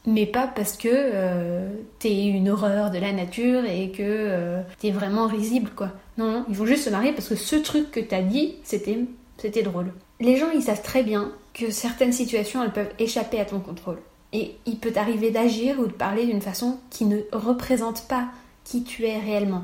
mais 0.05 0.25
pas 0.25 0.47
parce 0.47 0.77
que 0.77 0.89
euh, 0.91 1.69
t'es 1.99 2.25
une 2.25 2.49
horreur 2.49 2.89
de 2.89 2.97
la 2.97 3.11
nature 3.11 3.65
et 3.65 3.91
que 3.91 4.01
euh, 4.01 4.61
t'es 4.79 4.91
vraiment 4.91 5.27
risible, 5.27 5.71
quoi. 5.75 5.91
Non, 6.17 6.31
non, 6.31 6.45
ils 6.49 6.55
vont 6.55 6.65
juste 6.65 6.85
se 6.85 6.89
marier 6.89 7.11
parce 7.11 7.27
que 7.27 7.35
ce 7.35 7.55
truc 7.55 7.91
que 7.91 7.99
t'as 7.99 8.21
dit, 8.21 8.55
c'était, 8.63 8.99
c'était 9.37 9.61
drôle. 9.61 9.93
Les 10.19 10.37
gens, 10.37 10.49
ils 10.53 10.63
savent 10.63 10.81
très 10.81 11.03
bien 11.03 11.31
que 11.53 11.71
certaines 11.71 12.13
situations, 12.13 12.63
elles 12.63 12.73
peuvent 12.73 12.93
échapper 12.99 13.39
à 13.39 13.45
ton 13.45 13.59
contrôle. 13.59 13.99
Et 14.33 14.55
il 14.65 14.77
peut 14.77 14.91
t'arriver 14.91 15.31
d'agir 15.31 15.79
ou 15.79 15.87
de 15.87 15.91
parler 15.91 16.25
d'une 16.25 16.41
façon 16.41 16.79
qui 16.89 17.05
ne 17.05 17.21
représente 17.31 18.07
pas 18.07 18.27
qui 18.63 18.83
tu 18.83 19.05
es 19.05 19.17
réellement. 19.17 19.63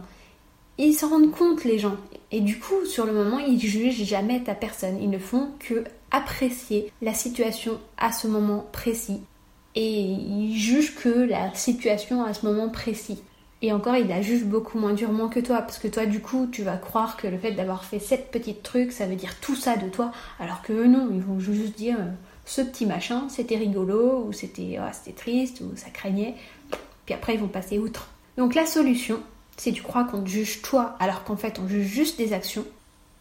Ils 0.77 0.93
s'en 0.93 1.09
rendent 1.09 1.31
compte, 1.31 1.63
les 1.63 1.79
gens. 1.79 1.95
Et 2.31 2.41
du 2.41 2.59
coup, 2.59 2.85
sur 2.85 3.05
le 3.05 3.13
moment, 3.13 3.39
ils 3.39 3.59
jugent 3.59 4.03
jamais 4.03 4.43
ta 4.43 4.55
personne. 4.55 5.01
Ils 5.01 5.09
ne 5.09 5.19
font 5.19 5.49
que 5.59 5.83
apprécier 6.11 6.91
la 7.01 7.13
situation 7.13 7.79
à 7.97 8.11
ce 8.11 8.27
moment 8.27 8.65
précis 8.71 9.21
et 9.75 10.01
il 10.01 10.57
juge 10.57 10.95
que 10.95 11.09
la 11.09 11.53
situation 11.53 12.23
à 12.23 12.33
ce 12.33 12.45
moment 12.45 12.69
précis. 12.69 13.21
Et 13.61 13.73
encore, 13.73 13.95
il 13.95 14.07
la 14.07 14.21
juge 14.21 14.43
beaucoup 14.43 14.77
moins 14.77 14.93
durement 14.93 15.27
que 15.27 15.39
toi, 15.39 15.61
parce 15.61 15.79
que 15.79 15.87
toi, 15.87 16.05
du 16.05 16.21
coup, 16.21 16.47
tu 16.51 16.63
vas 16.63 16.77
croire 16.77 17.17
que 17.17 17.27
le 17.27 17.37
fait 17.37 17.51
d'avoir 17.51 17.83
fait 17.83 17.99
cette 17.99 18.31
petite 18.31 18.63
truc, 18.63 18.91
ça 18.91 19.05
veut 19.05 19.15
dire 19.15 19.39
tout 19.39 19.55
ça 19.55 19.75
de 19.75 19.89
toi, 19.89 20.11
alors 20.39 20.61
que 20.61 20.73
non, 20.85 21.09
ils 21.11 21.21
vont 21.21 21.39
juste 21.39 21.75
dire 21.75 21.97
euh, 21.99 22.11
ce 22.45 22.61
petit 22.61 22.85
machin, 22.85 23.27
c'était 23.29 23.57
rigolo, 23.57 24.25
ou 24.27 24.33
c'était 24.33 24.79
oh, 24.79 25.11
triste, 25.15 25.61
ou 25.61 25.75
ça 25.75 25.89
craignait, 25.89 26.35
puis 27.05 27.13
après, 27.13 27.35
ils 27.35 27.39
vont 27.39 27.47
passer 27.47 27.79
outre. 27.79 28.09
Donc 28.37 28.55
la 28.55 28.65
solution, 28.65 29.19
si 29.57 29.73
tu 29.73 29.81
crois 29.81 30.03
qu'on 30.03 30.21
te 30.21 30.29
juge 30.29 30.61
toi, 30.61 30.95
alors 30.99 31.23
qu'en 31.23 31.37
fait, 31.37 31.59
on 31.59 31.67
juge 31.67 31.87
juste 31.87 32.17
des 32.17 32.33
actions, 32.33 32.65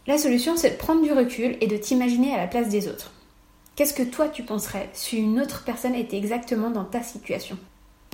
la 0.07 0.19
solution, 0.19 0.57
c'est 0.57 0.71
de 0.71 0.77
prendre 0.77 1.03
du 1.03 1.13
recul 1.13 1.57
et 1.61 1.67
de 1.67 1.77
t'imaginer 1.77 2.35
à 2.35 2.37
la 2.37 2.47
place 2.47 2.69
des 2.69 2.89
autres. 2.89 3.13
Qu'est-ce 3.75 3.95
que 3.95 4.03
toi 4.03 4.29
tu 4.29 4.43
penserais 4.43 4.91
si 4.93 5.17
une 5.17 5.41
autre 5.41 5.65
personne 5.65 5.95
était 5.95 6.19
exactement 6.19 6.71
dans 6.71 6.85
ta 6.85 7.03
situation? 7.03 7.59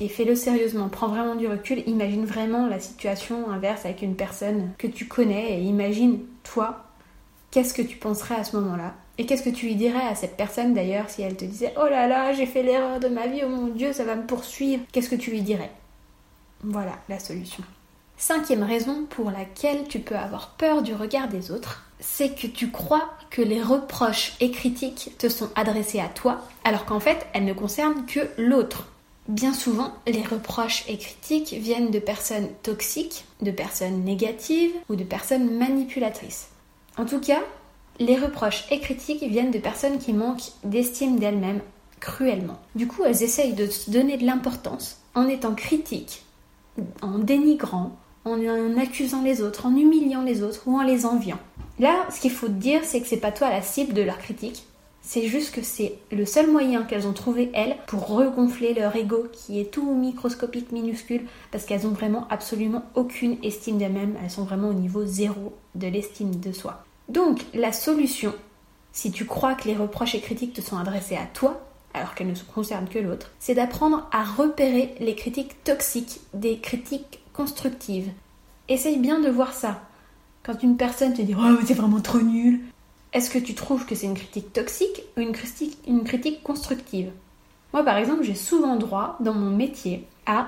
Et 0.00 0.08
fais-le 0.08 0.34
sérieusement, 0.34 0.88
prends 0.88 1.08
vraiment 1.08 1.34
du 1.34 1.46
recul, 1.46 1.82
imagine 1.86 2.24
vraiment 2.24 2.66
la 2.66 2.80
situation 2.80 3.50
inverse 3.50 3.84
avec 3.84 4.00
une 4.00 4.16
personne 4.16 4.70
que 4.78 4.86
tu 4.86 5.06
connais 5.06 5.58
et 5.58 5.62
imagine 5.62 6.20
toi, 6.42 6.84
qu'est-ce 7.50 7.74
que 7.74 7.82
tu 7.82 7.98
penserais 7.98 8.36
à 8.36 8.44
ce 8.44 8.56
moment-là? 8.56 8.94
Et 9.18 9.26
qu'est-ce 9.26 9.42
que 9.42 9.50
tu 9.50 9.66
lui 9.66 9.74
dirais 9.74 10.06
à 10.06 10.14
cette 10.14 10.36
personne 10.36 10.72
d'ailleurs 10.72 11.10
si 11.10 11.22
elle 11.22 11.36
te 11.36 11.44
disait 11.44 11.74
Oh 11.76 11.88
là 11.88 12.06
là, 12.06 12.32
j'ai 12.32 12.46
fait 12.46 12.62
l'erreur 12.62 13.00
de 13.00 13.08
ma 13.08 13.26
vie, 13.26 13.42
oh 13.44 13.48
mon 13.48 13.66
Dieu, 13.66 13.92
ça 13.92 14.04
va 14.04 14.14
me 14.14 14.26
poursuivre 14.26 14.82
Qu'est-ce 14.92 15.10
que 15.10 15.16
tu 15.16 15.30
lui 15.30 15.42
dirais? 15.42 15.70
Voilà 16.62 16.98
la 17.08 17.18
solution. 17.18 17.64
Cinquième 18.16 18.62
raison 18.62 19.06
pour 19.08 19.30
laquelle 19.30 19.88
tu 19.88 19.98
peux 19.98 20.16
avoir 20.16 20.50
peur 20.50 20.82
du 20.82 20.94
regard 20.94 21.28
des 21.28 21.50
autres, 21.50 21.84
c'est 22.00 22.34
que 22.34 22.46
tu 22.46 22.70
crois 22.70 23.10
que 23.30 23.40
les 23.40 23.62
reproches 23.62 24.34
et 24.40 24.50
critiques 24.50 25.12
te 25.18 25.28
sont 25.28 25.48
adressés 25.54 26.00
à 26.00 26.08
toi, 26.08 26.42
alors 26.64 26.84
qu'en 26.84 27.00
fait, 27.00 27.26
elles 27.32 27.44
ne 27.44 27.52
concernent 27.52 28.04
que 28.04 28.20
l'autre. 28.36 28.88
Bien 29.28 29.54
souvent, 29.54 29.94
les 30.06 30.22
reproches 30.22 30.84
et 30.88 30.98
critiques 30.98 31.52
viennent 31.52 31.90
de 31.90 31.98
personnes 31.98 32.48
toxiques, 32.62 33.24
de 33.40 33.50
personnes 33.50 34.04
négatives 34.04 34.72
ou 34.88 34.96
de 34.96 35.04
personnes 35.04 35.56
manipulatrices. 35.56 36.48
En 36.98 37.06
tout 37.06 37.20
cas, 37.20 37.40
les 38.00 38.16
reproches 38.16 38.64
et 38.70 38.80
critiques 38.80 39.22
viennent 39.22 39.50
de 39.50 39.58
personnes 39.58 39.98
qui 39.98 40.14
manquent 40.14 40.52
d'estime 40.64 41.18
d'elles-mêmes 41.18 41.60
cruellement. 42.00 42.58
Du 42.74 42.86
coup, 42.86 43.04
elles 43.04 43.22
essayent 43.22 43.52
de 43.52 43.66
se 43.66 43.90
donner 43.90 44.16
de 44.16 44.24
l'importance 44.24 45.02
en 45.14 45.28
étant 45.28 45.54
critiques, 45.54 46.24
en 47.02 47.18
dénigrant, 47.18 47.92
en 48.24 48.78
accusant 48.78 49.22
les 49.22 49.42
autres, 49.42 49.66
en 49.66 49.76
humiliant 49.76 50.22
les 50.22 50.42
autres 50.42 50.62
ou 50.66 50.78
en 50.78 50.82
les 50.82 51.04
enviant. 51.04 51.38
Là, 51.78 52.06
ce 52.10 52.20
qu'il 52.20 52.30
faut 52.30 52.48
dire, 52.48 52.80
c'est 52.84 53.02
que 53.02 53.06
c'est 53.06 53.18
pas 53.18 53.32
toi 53.32 53.50
la 53.50 53.60
cible 53.60 53.92
de 53.92 54.02
leur 54.02 54.18
critique. 54.18 54.64
C'est 55.02 55.26
juste 55.26 55.54
que 55.54 55.62
c'est 55.62 55.94
le 56.10 56.24
seul 56.24 56.50
moyen 56.50 56.82
qu'elles 56.82 57.06
ont 57.06 57.12
trouvé, 57.12 57.50
elles, 57.52 57.76
pour 57.86 58.06
regonfler 58.06 58.72
leur 58.72 58.96
ego 58.96 59.26
qui 59.32 59.60
est 59.60 59.70
tout 59.70 59.94
microscopique, 59.94 60.72
minuscule, 60.72 61.26
parce 61.50 61.64
qu'elles 61.64 61.86
ont 61.86 61.92
vraiment 61.92 62.26
absolument 62.30 62.82
aucune 62.94 63.36
estime 63.42 63.76
d'elles-mêmes. 63.76 64.16
Elles 64.22 64.30
sont 64.30 64.44
vraiment 64.44 64.68
au 64.68 64.74
niveau 64.74 65.04
zéro 65.04 65.54
de 65.74 65.86
l'estime 65.86 66.36
de 66.36 66.52
soi. 66.52 66.84
Donc, 67.10 67.44
la 67.54 67.72
solution, 67.72 68.32
si 68.92 69.10
tu 69.10 69.26
crois 69.26 69.56
que 69.56 69.66
les 69.66 69.76
reproches 69.76 70.14
et 70.14 70.20
critiques 70.20 70.52
te 70.52 70.60
sont 70.60 70.78
adressés 70.78 71.16
à 71.16 71.26
toi, 71.26 71.60
alors 71.92 72.14
qu'elles 72.14 72.28
ne 72.28 72.36
se 72.36 72.44
concernent 72.44 72.88
que 72.88 73.00
l'autre, 73.00 73.32
c'est 73.40 73.56
d'apprendre 73.56 74.08
à 74.12 74.22
repérer 74.22 74.94
les 75.00 75.16
critiques 75.16 75.64
toxiques 75.64 76.20
des 76.34 76.60
critiques 76.60 77.18
constructives. 77.32 78.12
Essaye 78.68 79.00
bien 79.00 79.18
de 79.18 79.28
voir 79.28 79.54
ça. 79.54 79.80
Quand 80.44 80.62
une 80.62 80.76
personne 80.76 81.12
te 81.12 81.22
dit 81.22 81.34
Oh, 81.36 81.58
c'est 81.66 81.74
vraiment 81.74 82.00
trop 82.00 82.20
nul, 82.20 82.60
est-ce 83.12 83.30
que 83.30 83.40
tu 83.40 83.54
trouves 83.54 83.86
que 83.86 83.96
c'est 83.96 84.06
une 84.06 84.14
critique 84.14 84.52
toxique 84.52 85.02
ou 85.16 85.20
une 85.20 86.04
critique 86.04 86.44
constructive? 86.44 87.10
Moi, 87.72 87.84
par 87.84 87.96
exemple, 87.96 88.22
j'ai 88.22 88.36
souvent 88.36 88.76
droit 88.76 89.16
dans 89.18 89.34
mon 89.34 89.50
métier 89.50 90.06
à 90.26 90.46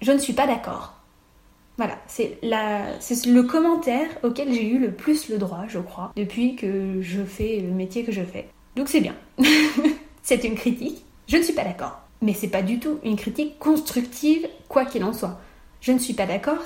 je 0.00 0.12
ne 0.12 0.18
suis 0.18 0.34
pas 0.34 0.46
d'accord. 0.46 0.95
Voilà, 1.78 1.98
c'est 2.08 2.38
le 2.42 3.42
commentaire 3.42 4.08
auquel 4.22 4.52
j'ai 4.52 4.66
eu 4.66 4.78
le 4.78 4.92
plus 4.92 5.28
le 5.28 5.36
droit, 5.36 5.64
je 5.68 5.78
crois, 5.78 6.12
depuis 6.16 6.56
que 6.56 7.02
je 7.02 7.22
fais 7.22 7.60
le 7.60 7.72
métier 7.72 8.02
que 8.04 8.12
je 8.12 8.22
fais. 8.22 8.48
Donc 8.76 8.88
c'est 8.88 9.00
bien. 9.00 9.14
c'est 10.22 10.44
une 10.44 10.54
critique. 10.54 11.04
Je 11.28 11.36
ne 11.36 11.42
suis 11.42 11.52
pas 11.52 11.64
d'accord. 11.64 12.00
Mais 12.22 12.32
c'est 12.32 12.48
pas 12.48 12.62
du 12.62 12.78
tout 12.78 12.98
une 13.04 13.16
critique 13.16 13.58
constructive, 13.58 14.48
quoi 14.68 14.86
qu'il 14.86 15.04
en 15.04 15.12
soit. 15.12 15.38
Je 15.80 15.92
ne 15.92 15.98
suis 15.98 16.14
pas 16.14 16.26
d'accord, 16.26 16.58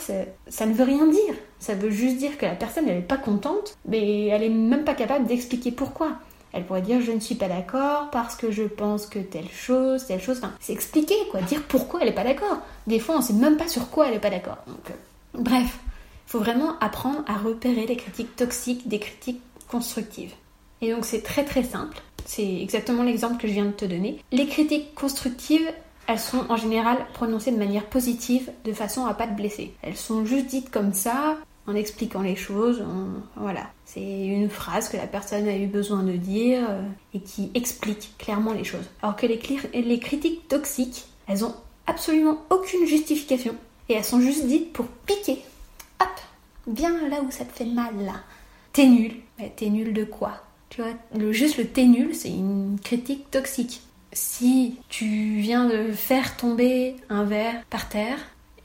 ça, 0.48 0.66
ne 0.66 0.72
veut 0.72 0.84
rien 0.84 1.06
dire. 1.06 1.34
Ça 1.58 1.74
veut 1.74 1.90
juste 1.90 2.16
dire 2.16 2.38
que 2.38 2.46
la 2.46 2.54
personne, 2.54 2.86
n'est 2.86 3.00
pas 3.00 3.18
contente, 3.18 3.76
mais 3.86 4.26
elle 4.26 4.44
est 4.44 4.48
même 4.48 4.84
pas 4.84 4.94
capable 4.94 5.26
d'expliquer 5.26 5.72
pourquoi. 5.72 6.12
Elle 6.52 6.66
pourrait 6.66 6.82
dire 6.82 7.00
je 7.00 7.12
ne 7.12 7.20
suis 7.20 7.34
pas 7.34 7.48
d'accord 7.48 8.10
parce 8.10 8.36
que 8.36 8.50
je 8.50 8.64
pense 8.64 9.06
que 9.06 9.18
telle 9.18 9.50
chose, 9.50 10.06
telle 10.06 10.20
chose. 10.20 10.38
Enfin, 10.38 10.52
c'est 10.60 10.72
expliquer 10.72 11.14
quoi, 11.30 11.42
dire 11.42 11.62
pourquoi 11.68 12.00
elle 12.00 12.08
n'est 12.08 12.14
pas 12.14 12.24
d'accord. 12.24 12.58
Des 12.86 12.98
fois, 12.98 13.16
on 13.18 13.20
sait 13.22 13.32
même 13.32 13.56
pas 13.56 13.68
sur 13.68 13.90
quoi 13.90 14.06
elle 14.06 14.14
n'est 14.14 14.20
pas 14.20 14.30
d'accord. 14.30 14.58
Donc, 14.66 14.90
euh, 14.90 14.94
bref, 15.34 15.78
faut 16.26 16.38
vraiment 16.38 16.78
apprendre 16.80 17.22
à 17.26 17.36
repérer 17.36 17.86
les 17.86 17.96
critiques 17.96 18.36
toxiques 18.36 18.88
des 18.88 18.98
critiques 18.98 19.42
constructives. 19.68 20.32
Et 20.82 20.92
donc, 20.92 21.04
c'est 21.04 21.22
très 21.22 21.44
très 21.44 21.62
simple. 21.62 22.00
C'est 22.24 22.60
exactement 22.60 23.02
l'exemple 23.02 23.40
que 23.40 23.48
je 23.48 23.52
viens 23.52 23.66
de 23.66 23.72
te 23.72 23.84
donner. 23.84 24.22
Les 24.32 24.46
critiques 24.46 24.94
constructives, 24.94 25.68
elles 26.06 26.18
sont 26.18 26.44
en 26.48 26.56
général 26.56 26.98
prononcées 27.14 27.52
de 27.52 27.58
manière 27.58 27.86
positive, 27.86 28.50
de 28.64 28.72
façon 28.72 29.06
à 29.06 29.14
pas 29.14 29.26
te 29.26 29.34
blesser. 29.34 29.74
Elles 29.82 29.96
sont 29.96 30.24
juste 30.24 30.46
dites 30.46 30.70
comme 30.70 30.92
ça, 30.92 31.36
en 31.70 31.76
expliquant 31.76 32.22
les 32.22 32.36
choses. 32.36 32.84
Voilà, 33.36 33.70
c'est 33.84 34.00
une 34.00 34.50
phrase 34.50 34.88
que 34.88 34.96
la 34.96 35.06
personne 35.06 35.48
a 35.48 35.56
eu 35.56 35.66
besoin 35.66 36.02
de 36.02 36.12
dire 36.12 36.66
euh, 36.68 36.82
et 37.14 37.20
qui 37.20 37.50
explique 37.54 38.14
clairement 38.18 38.52
les 38.52 38.64
choses. 38.64 38.88
Alors 39.02 39.16
que 39.16 39.26
les, 39.26 39.38
critiques 39.98 40.48
toxiques, 40.48 41.06
elles 41.26 41.44
ont 41.44 41.54
absolument 41.86 42.38
aucune 42.50 42.86
justification 42.86 43.54
et 43.88 43.94
elles 43.94 44.04
sont 44.04 44.20
juste 44.20 44.46
dites 44.46 44.72
pour 44.72 44.86
piquer. 45.06 45.38
Hop, 46.00 46.08
bien 46.66 47.08
là 47.08 47.20
où 47.22 47.30
ça 47.30 47.44
te 47.44 47.52
fait 47.52 47.64
mal 47.64 47.94
là. 48.04 48.14
T'es 48.72 48.86
nul. 48.86 49.12
Mais 49.38 49.52
t'es 49.54 49.68
nul 49.68 49.92
de 49.92 50.04
quoi? 50.04 50.44
Tu 50.68 50.82
vois, 50.82 50.92
le, 51.16 51.32
juste 51.32 51.58
le 51.58 51.66
t'es 51.66 51.84
nul, 51.84 52.14
c'est 52.14 52.30
une 52.30 52.78
critique 52.82 53.30
toxique. 53.30 53.82
Si 54.12 54.76
tu 54.88 55.36
viens 55.40 55.68
de 55.68 55.92
faire 55.92 56.36
tomber 56.36 56.96
un 57.08 57.24
verre 57.24 57.64
par 57.70 57.88
terre, 57.88 58.18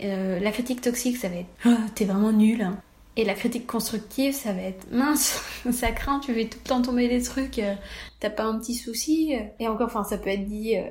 euh, 0.03 0.39
la 0.39 0.51
critique 0.51 0.81
toxique, 0.81 1.17
ça 1.17 1.29
va 1.29 1.37
être 1.37 1.49
oh, 1.65 1.69
t'es 1.95 2.05
vraiment 2.05 2.31
nul. 2.31 2.61
Hein. 2.61 2.77
Et 3.17 3.23
la 3.23 3.33
critique 3.33 3.65
constructive, 3.65 4.33
ça 4.33 4.51
va 4.51 4.61
être 4.61 4.91
mince, 4.91 5.41
ça 5.71 5.91
craint, 5.91 6.19
tu 6.19 6.33
fais 6.33 6.45
tout 6.45 6.57
le 6.61 6.67
temps 6.67 6.81
tomber 6.81 7.07
des 7.07 7.21
trucs, 7.21 7.59
euh, 7.59 7.73
t'as 8.19 8.29
pas 8.29 8.43
un 8.43 8.59
petit 8.59 8.75
souci. 8.75 9.33
Et 9.59 9.67
encore, 9.67 9.87
enfin, 9.87 10.03
ça 10.03 10.17
peut 10.17 10.29
être 10.29 10.45
dit 10.45 10.77
euh, 10.77 10.83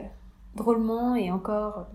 drôlement 0.56 1.14
et 1.16 1.30
encore 1.30 1.86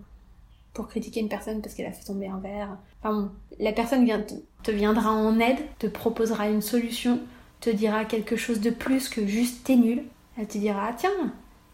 pour 0.72 0.86
critiquer 0.86 1.18
une 1.20 1.28
personne 1.28 1.60
parce 1.60 1.74
qu'elle 1.74 1.86
a 1.86 1.92
fait 1.92 2.04
tomber 2.04 2.28
un 2.28 2.38
verre. 2.38 2.78
Enfin 3.02 3.12
bon, 3.12 3.30
la 3.58 3.72
personne 3.72 4.04
vient, 4.04 4.24
te 4.62 4.70
viendra 4.70 5.10
en 5.10 5.40
aide, 5.40 5.58
te 5.80 5.88
proposera 5.88 6.48
une 6.48 6.62
solution, 6.62 7.18
te 7.58 7.70
dira 7.70 8.04
quelque 8.04 8.36
chose 8.36 8.60
de 8.60 8.70
plus 8.70 9.08
que 9.08 9.26
juste 9.26 9.64
t'es 9.64 9.76
nul. 9.76 10.04
Elle 10.38 10.46
te 10.46 10.58
dira, 10.58 10.86
ah, 10.90 10.94
tiens, 10.96 11.10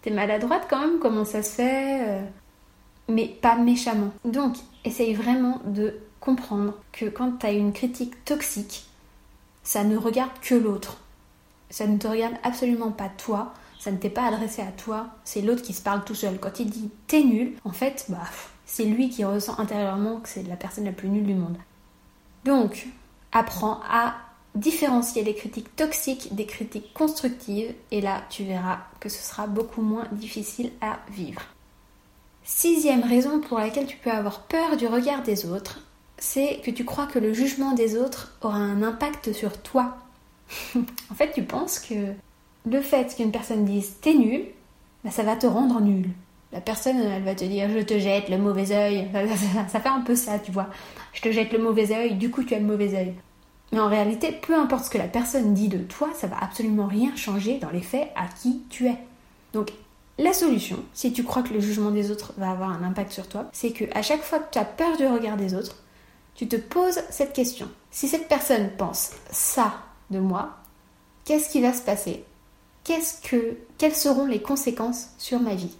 t'es 0.00 0.10
maladroite 0.10 0.66
quand 0.68 0.80
même, 0.80 0.98
comment 0.98 1.26
ça 1.26 1.42
se 1.42 1.56
fait 1.56 2.22
Mais 3.08 3.28
pas 3.42 3.56
méchamment. 3.56 4.12
Donc, 4.24 4.56
essaye 4.84 5.12
vraiment 5.12 5.60
de 5.66 6.00
comprendre 6.20 6.74
que 6.92 7.06
quand 7.06 7.38
tu 7.38 7.46
as 7.46 7.52
une 7.52 7.72
critique 7.72 8.24
toxique, 8.24 8.86
ça 9.62 9.84
ne 9.84 9.96
regarde 9.96 10.38
que 10.40 10.54
l'autre. 10.54 10.98
Ça 11.70 11.86
ne 11.86 11.98
te 11.98 12.06
regarde 12.06 12.36
absolument 12.42 12.92
pas 12.92 13.08
toi, 13.08 13.52
ça 13.78 13.90
ne 13.90 13.96
t'est 13.96 14.10
pas 14.10 14.26
adressé 14.26 14.62
à 14.62 14.72
toi, 14.72 15.08
c'est 15.24 15.42
l'autre 15.42 15.62
qui 15.62 15.72
se 15.72 15.82
parle 15.82 16.04
tout 16.04 16.14
seul. 16.14 16.38
Quand 16.38 16.60
il 16.60 16.70
dit 16.70 16.90
t'es 17.06 17.22
nul, 17.22 17.54
en 17.64 17.72
fait, 17.72 18.06
bah, 18.08 18.22
c'est 18.64 18.84
lui 18.84 19.08
qui 19.08 19.24
ressent 19.24 19.58
intérieurement 19.58 20.20
que 20.20 20.28
c'est 20.28 20.42
la 20.42 20.56
personne 20.56 20.84
la 20.84 20.92
plus 20.92 21.08
nulle 21.08 21.26
du 21.26 21.34
monde. 21.34 21.56
Donc, 22.44 22.86
apprends 23.32 23.80
à 23.90 24.14
différencier 24.54 25.22
les 25.22 25.34
critiques 25.34 25.74
toxiques 25.76 26.34
des 26.34 26.46
critiques 26.46 26.92
constructives 26.94 27.74
et 27.90 28.00
là, 28.00 28.22
tu 28.30 28.44
verras 28.44 28.78
que 29.00 29.08
ce 29.08 29.22
sera 29.22 29.46
beaucoup 29.46 29.82
moins 29.82 30.06
difficile 30.12 30.72
à 30.80 30.98
vivre. 31.10 31.42
Sixième 32.44 33.02
raison 33.02 33.40
pour 33.40 33.58
laquelle 33.58 33.86
tu 33.86 33.96
peux 33.96 34.10
avoir 34.10 34.42
peur 34.42 34.76
du 34.76 34.86
regard 34.86 35.22
des 35.22 35.46
autres, 35.46 35.80
c'est 36.18 36.60
que 36.64 36.70
tu 36.70 36.84
crois 36.84 37.06
que 37.06 37.18
le 37.18 37.32
jugement 37.32 37.72
des 37.72 37.96
autres 37.96 38.36
aura 38.40 38.58
un 38.58 38.82
impact 38.82 39.32
sur 39.32 39.60
toi. 39.60 39.96
en 40.76 41.14
fait, 41.14 41.32
tu 41.32 41.42
penses 41.42 41.78
que 41.78 42.12
le 42.68 42.80
fait 42.80 43.14
qu'une 43.14 43.32
personne 43.32 43.64
dise 43.64 43.96
t'es 44.00 44.14
nul, 44.14 44.44
bah, 45.04 45.10
ça 45.10 45.22
va 45.22 45.36
te 45.36 45.46
rendre 45.46 45.80
nul. 45.80 46.08
La 46.52 46.60
personne, 46.60 46.98
elle 46.98 47.22
va 47.22 47.34
te 47.34 47.44
dire 47.44 47.68
je 47.70 47.80
te 47.80 47.98
jette 47.98 48.28
le 48.28 48.38
mauvais 48.38 48.72
œil. 48.72 49.08
Ça 49.68 49.80
fait 49.80 49.88
un 49.88 50.00
peu 50.00 50.14
ça, 50.14 50.38
tu 50.38 50.52
vois. 50.52 50.68
Je 51.12 51.20
te 51.20 51.30
jette 51.30 51.52
le 51.52 51.58
mauvais 51.58 51.92
œil, 51.92 52.14
du 52.14 52.30
coup 52.30 52.44
tu 52.44 52.54
as 52.54 52.58
le 52.58 52.64
mauvais 52.64 52.94
œil. 52.94 53.14
Mais 53.72 53.80
en 53.80 53.88
réalité, 53.88 54.32
peu 54.32 54.54
importe 54.54 54.84
ce 54.84 54.90
que 54.90 54.98
la 54.98 55.08
personne 55.08 55.52
dit 55.52 55.68
de 55.68 55.78
toi, 55.78 56.10
ça 56.14 56.28
va 56.28 56.36
absolument 56.40 56.86
rien 56.86 57.14
changer 57.16 57.58
dans 57.58 57.70
les 57.70 57.82
faits 57.82 58.08
à 58.14 58.26
qui 58.28 58.62
tu 58.70 58.86
es. 58.86 58.96
Donc 59.52 59.72
la 60.18 60.32
solution, 60.32 60.78
si 60.94 61.12
tu 61.12 61.24
crois 61.24 61.42
que 61.42 61.52
le 61.52 61.60
jugement 61.60 61.90
des 61.90 62.10
autres 62.10 62.32
va 62.38 62.50
avoir 62.50 62.70
un 62.70 62.82
impact 62.84 63.12
sur 63.12 63.28
toi, 63.28 63.46
c'est 63.52 63.72
que 63.72 63.84
à 63.92 64.02
chaque 64.02 64.22
fois 64.22 64.38
que 64.38 64.50
tu 64.52 64.58
as 64.58 64.64
peur 64.64 64.96
du 64.96 65.06
regard 65.06 65.36
des 65.36 65.54
autres, 65.54 65.76
tu 66.36 66.46
te 66.48 66.56
poses 66.56 67.00
cette 67.10 67.32
question. 67.32 67.68
Si 67.90 68.08
cette 68.08 68.28
personne 68.28 68.70
pense 68.76 69.10
ça 69.30 69.74
de 70.10 70.18
moi, 70.18 70.58
qu'est-ce 71.24 71.50
qui 71.50 71.60
va 71.60 71.72
se 71.72 71.82
passer? 71.82 72.24
Quelles 72.84 73.94
seront 73.94 74.26
les 74.26 74.42
conséquences 74.42 75.08
sur 75.18 75.40
ma 75.40 75.54
vie? 75.54 75.76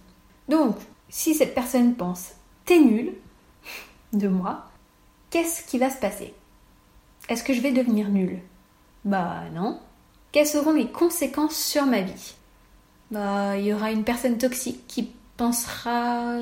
Donc, 0.49 0.75
si 1.09 1.35
cette 1.35 1.55
personne 1.55 1.95
pense 1.95 2.31
t'es 2.65 2.79
nul 2.79 3.13
de 4.13 4.27
moi, 4.27 4.65
qu'est-ce 5.29 5.63
qui 5.63 5.77
va 5.77 5.89
se 5.89 5.99
passer? 5.99 6.33
Est-ce 7.29 7.43
que 7.43 7.53
je 7.53 7.61
vais 7.61 7.71
devenir 7.71 8.09
nul? 8.09 8.39
Bah 9.05 9.43
non. 9.53 9.79
Quelles 10.31 10.47
seront 10.47 10.73
les 10.73 10.87
conséquences 10.87 11.55
sur 11.55 11.85
ma 11.85 12.01
vie? 12.01 12.35
Bah, 13.11 13.57
il 13.57 13.65
y 13.65 13.73
aura 13.73 13.91
une 13.91 14.03
personne 14.03 14.37
toxique 14.37 14.85
qui 14.87 15.13
pensera 15.37 16.33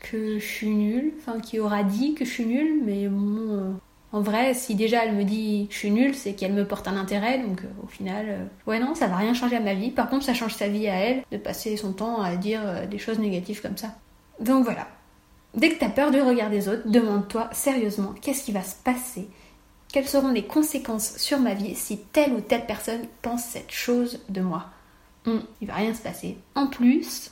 que 0.00 0.38
je 0.38 0.44
suis 0.44 0.70
nulle, 0.70 1.12
enfin 1.18 1.38
qui 1.40 1.60
aura 1.60 1.84
dit 1.84 2.14
que 2.14 2.24
je 2.24 2.30
suis 2.30 2.46
nulle, 2.46 2.82
mais 2.84 3.06
bon, 3.06 3.36
euh, 3.50 3.70
en 4.12 4.20
vrai, 4.22 4.54
si 4.54 4.74
déjà 4.74 5.04
elle 5.04 5.14
me 5.14 5.24
dit 5.24 5.66
que 5.68 5.74
je 5.74 5.78
suis 5.78 5.90
nulle, 5.90 6.14
c'est 6.14 6.32
qu'elle 6.32 6.54
me 6.54 6.66
porte 6.66 6.88
un 6.88 6.96
intérêt, 6.96 7.38
donc 7.38 7.62
euh, 7.62 7.84
au 7.84 7.86
final, 7.86 8.26
euh, 8.28 8.44
ouais 8.66 8.80
non, 8.80 8.94
ça 8.94 9.06
va 9.06 9.16
rien 9.16 9.34
changer 9.34 9.56
à 9.56 9.60
ma 9.60 9.74
vie. 9.74 9.90
Par 9.90 10.08
contre, 10.08 10.24
ça 10.24 10.34
change 10.34 10.54
sa 10.54 10.66
vie 10.66 10.88
à 10.88 10.94
elle 10.94 11.22
de 11.30 11.36
passer 11.36 11.76
son 11.76 11.92
temps 11.92 12.22
à 12.22 12.36
dire 12.36 12.88
des 12.88 12.98
choses 12.98 13.18
négatives 13.18 13.60
comme 13.60 13.76
ça. 13.76 13.94
Donc 14.40 14.64
voilà. 14.64 14.88
Dès 15.54 15.70
que 15.70 15.78
tu 15.78 15.84
as 15.84 15.90
peur 15.90 16.10
du 16.10 16.20
regard 16.20 16.50
des 16.50 16.68
autres, 16.68 16.88
demande-toi 16.88 17.48
sérieusement 17.52 18.14
qu'est-ce 18.20 18.44
qui 18.44 18.52
va 18.52 18.62
se 18.62 18.76
passer? 18.82 19.28
Quelles 19.92 20.06
seront 20.06 20.32
les 20.32 20.44
conséquences 20.44 21.16
sur 21.16 21.38
ma 21.38 21.54
vie 21.54 21.74
si 21.74 21.98
telle 21.98 22.34
ou 22.34 22.40
telle 22.40 22.66
personne 22.66 23.00
pense 23.22 23.44
cette 23.44 23.72
chose 23.72 24.20
de 24.28 24.40
moi? 24.40 24.66
Hmm, 25.24 25.40
il 25.60 25.68
va 25.68 25.74
rien 25.74 25.94
se 25.94 26.02
passer. 26.02 26.36
En 26.54 26.66
plus, 26.66 27.30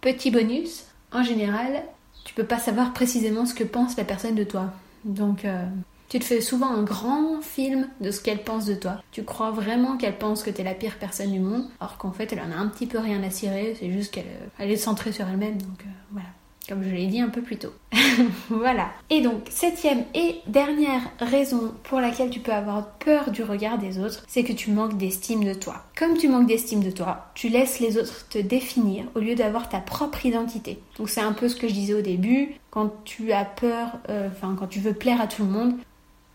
petit 0.00 0.30
bonus, 0.30 0.84
en 1.12 1.22
général, 1.22 1.84
tu 2.24 2.34
peux 2.34 2.44
pas 2.44 2.58
savoir 2.58 2.92
précisément 2.92 3.46
ce 3.46 3.54
que 3.54 3.64
pense 3.64 3.96
la 3.96 4.04
personne 4.04 4.34
de 4.34 4.44
toi. 4.44 4.72
Donc, 5.04 5.44
euh, 5.44 5.64
tu 6.08 6.18
te 6.18 6.24
fais 6.24 6.40
souvent 6.40 6.68
un 6.68 6.82
grand 6.82 7.40
film 7.42 7.88
de 8.00 8.10
ce 8.10 8.20
qu'elle 8.20 8.42
pense 8.42 8.66
de 8.66 8.74
toi. 8.74 9.02
Tu 9.12 9.24
crois 9.24 9.50
vraiment 9.50 9.96
qu'elle 9.96 10.18
pense 10.18 10.42
que 10.42 10.50
t'es 10.50 10.64
la 10.64 10.74
pire 10.74 10.98
personne 10.98 11.32
du 11.32 11.40
monde, 11.40 11.68
alors 11.80 11.98
qu'en 11.98 12.12
fait, 12.12 12.32
elle 12.32 12.40
en 12.40 12.52
a 12.52 12.56
un 12.56 12.68
petit 12.68 12.86
peu 12.86 12.98
rien 12.98 13.22
à 13.22 13.30
cirer, 13.30 13.76
c'est 13.78 13.90
juste 13.90 14.12
qu'elle 14.12 14.24
euh, 14.60 14.64
est 14.64 14.76
centrée 14.76 15.12
sur 15.12 15.26
elle-même. 15.28 15.58
Donc, 15.58 15.80
euh, 15.82 15.90
voilà 16.12 16.28
comme 16.68 16.82
je 16.82 16.90
l'ai 16.90 17.06
dit 17.06 17.20
un 17.20 17.28
peu 17.28 17.42
plus 17.42 17.56
tôt. 17.56 17.72
voilà. 18.48 18.90
Et 19.10 19.20
donc, 19.20 19.42
septième 19.50 20.04
et 20.14 20.36
dernière 20.46 21.02
raison 21.20 21.72
pour 21.84 22.00
laquelle 22.00 22.30
tu 22.30 22.40
peux 22.40 22.52
avoir 22.52 22.86
peur 22.98 23.30
du 23.30 23.42
regard 23.42 23.78
des 23.78 23.98
autres, 23.98 24.24
c'est 24.26 24.44
que 24.44 24.52
tu 24.52 24.70
manques 24.70 24.96
d'estime 24.96 25.44
de 25.44 25.54
toi. 25.54 25.84
Comme 25.96 26.16
tu 26.16 26.28
manques 26.28 26.48
d'estime 26.48 26.82
de 26.82 26.90
toi, 26.90 27.26
tu 27.34 27.48
laisses 27.48 27.80
les 27.80 27.98
autres 27.98 28.28
te 28.28 28.38
définir 28.38 29.04
au 29.14 29.20
lieu 29.20 29.34
d'avoir 29.34 29.68
ta 29.68 29.78
propre 29.78 30.26
identité. 30.26 30.78
Donc 30.98 31.08
c'est 31.08 31.20
un 31.20 31.32
peu 31.32 31.48
ce 31.48 31.56
que 31.56 31.68
je 31.68 31.74
disais 31.74 31.94
au 31.94 32.02
début, 32.02 32.54
quand 32.70 32.92
tu 33.04 33.32
as 33.32 33.44
peur, 33.44 33.98
euh, 34.08 34.28
enfin 34.30 34.56
quand 34.58 34.66
tu 34.66 34.80
veux 34.80 34.92
plaire 34.92 35.20
à 35.20 35.26
tout 35.26 35.44
le 35.44 35.50
monde, 35.50 35.74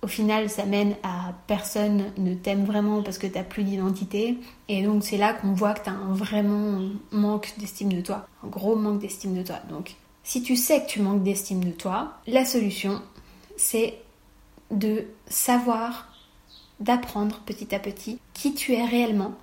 au 0.03 0.07
final, 0.07 0.49
ça 0.49 0.65
mène 0.65 0.95
à 1.03 1.33
personne 1.45 2.05
ne 2.17 2.33
t'aime 2.33 2.65
vraiment 2.65 3.03
parce 3.03 3.19
que 3.19 3.27
tu 3.27 3.33
n'as 3.33 3.43
plus 3.43 3.63
d'identité. 3.63 4.37
Et 4.67 4.81
donc, 4.81 5.03
c'est 5.03 5.17
là 5.17 5.33
qu'on 5.33 5.53
voit 5.53 5.73
que 5.73 5.83
tu 5.83 5.89
as 5.89 5.93
un 5.93 6.13
vraiment 6.13 6.79
manque 7.11 7.53
d'estime 7.59 7.93
de 7.93 8.01
toi. 8.01 8.25
Un 8.43 8.47
gros 8.47 8.75
manque 8.75 8.99
d'estime 8.99 9.35
de 9.35 9.43
toi. 9.43 9.57
Donc, 9.69 9.95
si 10.23 10.43
tu 10.43 10.55
sais 10.55 10.81
que 10.81 10.87
tu 10.87 11.01
manques 11.01 11.23
d'estime 11.23 11.63
de 11.63 11.71
toi, 11.71 12.13
la 12.27 12.45
solution, 12.45 13.01
c'est 13.57 13.95
de 14.69 15.05
savoir, 15.27 16.07
d'apprendre 16.79 17.39
petit 17.45 17.73
à 17.75 17.79
petit 17.79 18.19
qui 18.33 18.53
tu 18.53 18.73
es 18.73 18.85
réellement 18.85 19.33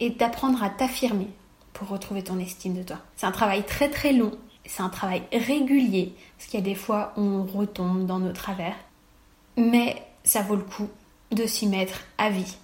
et 0.00 0.10
d'apprendre 0.10 0.62
à 0.62 0.70
t'affirmer 0.70 1.28
pour 1.72 1.88
retrouver 1.88 2.22
ton 2.24 2.38
estime 2.38 2.74
de 2.74 2.82
toi. 2.82 2.98
C'est 3.16 3.26
un 3.26 3.32
travail 3.32 3.64
très 3.64 3.88
très 3.88 4.12
long, 4.12 4.32
c'est 4.66 4.82
un 4.82 4.88
travail 4.88 5.22
régulier, 5.32 6.12
parce 6.36 6.50
qu'il 6.50 6.60
y 6.60 6.62
a 6.62 6.66
des 6.66 6.74
fois 6.74 7.12
où 7.16 7.20
on 7.20 7.44
retombe 7.44 8.06
dans 8.06 8.18
nos 8.18 8.32
travers, 8.32 8.76
mais 9.56 10.02
ça 10.24 10.42
vaut 10.42 10.56
le 10.56 10.62
coup 10.62 10.88
de 11.30 11.46
s'y 11.46 11.66
mettre 11.66 12.00
à 12.16 12.30
vie. 12.30 12.56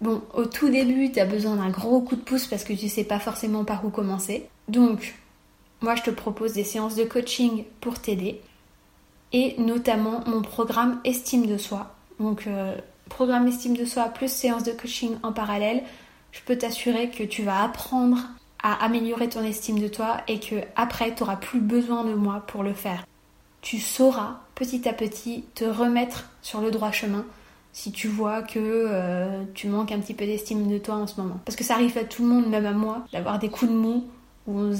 Bon, 0.00 0.22
au 0.34 0.46
tout 0.46 0.68
début, 0.68 1.12
tu 1.12 1.20
as 1.20 1.24
besoin 1.24 1.56
d'un 1.56 1.70
gros 1.70 2.00
coup 2.00 2.16
de 2.16 2.20
pouce 2.20 2.46
parce 2.46 2.64
que 2.64 2.72
tu 2.72 2.88
sais 2.88 3.04
pas 3.04 3.20
forcément 3.20 3.64
par 3.64 3.84
où 3.84 3.90
commencer. 3.90 4.48
Donc, 4.68 5.14
moi 5.82 5.94
je 5.94 6.02
te 6.02 6.10
propose 6.10 6.52
des 6.52 6.64
séances 6.64 6.94
de 6.94 7.04
coaching 7.04 7.64
pour 7.80 7.98
t'aider 7.98 8.40
et 9.32 9.54
notamment 9.58 10.22
mon 10.26 10.42
programme 10.42 11.00
Estime 11.04 11.46
de 11.46 11.56
soi. 11.56 11.94
Donc 12.20 12.46
euh, 12.46 12.76
programme 13.08 13.48
Estime 13.48 13.76
de 13.76 13.84
soi 13.84 14.04
plus 14.08 14.30
séance 14.30 14.64
de 14.64 14.72
coaching 14.72 15.16
en 15.22 15.32
parallèle, 15.32 15.82
je 16.32 16.40
peux 16.44 16.56
t'assurer 16.56 17.10
que 17.10 17.22
tu 17.22 17.42
vas 17.42 17.62
apprendre 17.62 18.18
à 18.62 18.84
améliorer 18.84 19.28
ton 19.28 19.42
estime 19.42 19.80
de 19.80 19.88
toi 19.88 20.18
et 20.28 20.38
que 20.38 20.56
après 20.76 21.14
tu 21.14 21.22
n'auras 21.22 21.36
plus 21.36 21.60
besoin 21.60 22.04
de 22.04 22.14
moi 22.14 22.44
pour 22.46 22.62
le 22.62 22.72
faire. 22.72 23.04
Tu 23.60 23.78
sauras 23.78 24.40
petit 24.54 24.88
à 24.88 24.92
petit 24.92 25.44
te 25.54 25.64
remettre 25.64 26.30
sur 26.42 26.60
le 26.60 26.70
droit 26.70 26.90
chemin 26.90 27.24
si 27.72 27.90
tu 27.90 28.06
vois 28.06 28.42
que 28.42 28.58
euh, 28.58 29.44
tu 29.54 29.68
manques 29.68 29.92
un 29.92 29.98
petit 29.98 30.14
peu 30.14 30.26
d'estime 30.26 30.70
de 30.70 30.78
toi 30.78 30.96
en 30.96 31.06
ce 31.06 31.20
moment. 31.20 31.40
Parce 31.44 31.56
que 31.56 31.64
ça 31.64 31.74
arrive 31.74 31.96
à 31.96 32.04
tout 32.04 32.22
le 32.22 32.28
monde, 32.28 32.46
même 32.46 32.66
à 32.66 32.72
moi, 32.72 33.04
d'avoir 33.12 33.38
des 33.38 33.48
coups 33.48 33.70
de 33.70 33.76
mou 33.76 34.04
où 34.46 34.58
on 34.58 34.72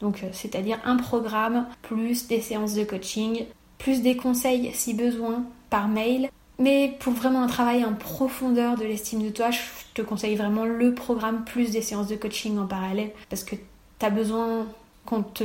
Donc 0.00 0.22
euh, 0.22 0.28
c'est-à-dire 0.32 0.78
un 0.84 0.96
programme 0.96 1.66
plus 1.82 2.26
des 2.26 2.40
séances 2.40 2.74
de 2.74 2.84
coaching, 2.84 3.46
plus 3.78 4.02
des 4.02 4.16
conseils 4.16 4.70
si 4.74 4.94
besoin 4.94 5.44
par 5.70 5.88
mail. 5.88 6.30
Mais 6.58 6.96
pour 7.00 7.12
vraiment 7.12 7.42
un 7.42 7.48
travail 7.48 7.84
en 7.84 7.92
profondeur 7.92 8.76
de 8.76 8.84
l'estime 8.84 9.22
de 9.22 9.28
toi, 9.28 9.50
je 9.50 9.60
te 9.94 10.00
conseille 10.00 10.36
vraiment 10.36 10.64
le 10.64 10.94
programme 10.94 11.44
plus 11.44 11.70
des 11.70 11.82
séances 11.82 12.08
de 12.08 12.16
coaching 12.16 12.58
en 12.58 12.66
parallèle 12.66 13.10
parce 13.28 13.44
que 13.44 13.56
tu 13.56 14.06
as 14.06 14.10
besoin 14.10 14.66
qu'on 15.04 15.22
te 15.22 15.44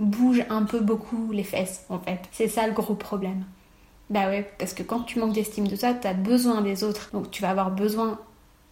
bouge 0.00 0.44
un 0.50 0.64
peu 0.64 0.80
beaucoup 0.80 1.30
les 1.32 1.44
fesses 1.44 1.84
en 1.88 1.98
fait. 1.98 2.20
C'est 2.32 2.48
ça 2.48 2.66
le 2.66 2.72
gros 2.72 2.94
problème. 2.94 3.44
Bah 4.10 4.26
ouais, 4.28 4.50
parce 4.58 4.74
que 4.74 4.82
quand 4.82 5.00
tu 5.00 5.18
manques 5.18 5.32
d'estime 5.32 5.66
de 5.68 5.76
toi, 5.76 5.94
tu 5.94 6.06
as 6.06 6.12
besoin 6.12 6.60
des 6.60 6.84
autres. 6.84 7.10
Donc 7.12 7.30
tu 7.30 7.40
vas 7.40 7.50
avoir 7.50 7.70
besoin 7.70 8.18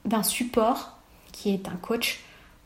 d'un 0.04 0.22
support 0.22 0.98
qui 1.32 1.50
est 1.54 1.68
un 1.68 1.76
coach 1.76 2.20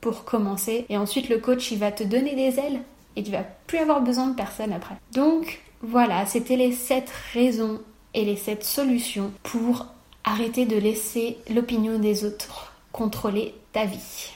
pour 0.05 0.27
commencer. 0.27 0.85
Et 0.91 0.99
ensuite 0.99 1.31
le 1.31 1.39
coach 1.39 1.71
il 1.71 1.79
va 1.79 1.91
te 1.91 2.05
donner 2.05 2.35
des 2.35 2.61
ailes 2.61 2.83
et 3.17 3.23
tu 3.23 3.31
vas 3.31 3.43
plus 3.67 3.79
avoir 3.79 4.03
besoin 4.03 4.27
de 4.27 4.37
personne 4.37 4.71
après. 4.71 4.97
Donc 5.13 5.63
voilà, 5.81 6.27
c'était 6.27 6.57
les 6.57 6.73
7 6.73 7.11
raisons 7.33 7.81
et 8.13 8.27
les 8.27 8.37
7 8.37 8.63
solutions 8.63 9.33
pour 9.43 9.87
arrêter 10.23 10.67
de 10.67 10.77
laisser 10.77 11.39
l'opinion 11.49 11.99
des 11.99 12.27
autres 12.27 12.75
contrôler 12.93 13.55
ta 13.73 13.87
vie. 13.87 14.31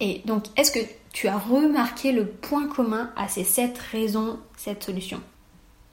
Et 0.00 0.20
donc, 0.24 0.46
est-ce 0.56 0.72
que 0.72 0.84
tu 1.12 1.28
as 1.28 1.38
remarqué 1.38 2.10
le 2.10 2.26
point 2.26 2.66
commun 2.66 3.12
à 3.14 3.28
ces 3.28 3.44
7 3.44 3.78
raisons, 3.92 4.40
cette 4.56 4.82
solution 4.82 5.20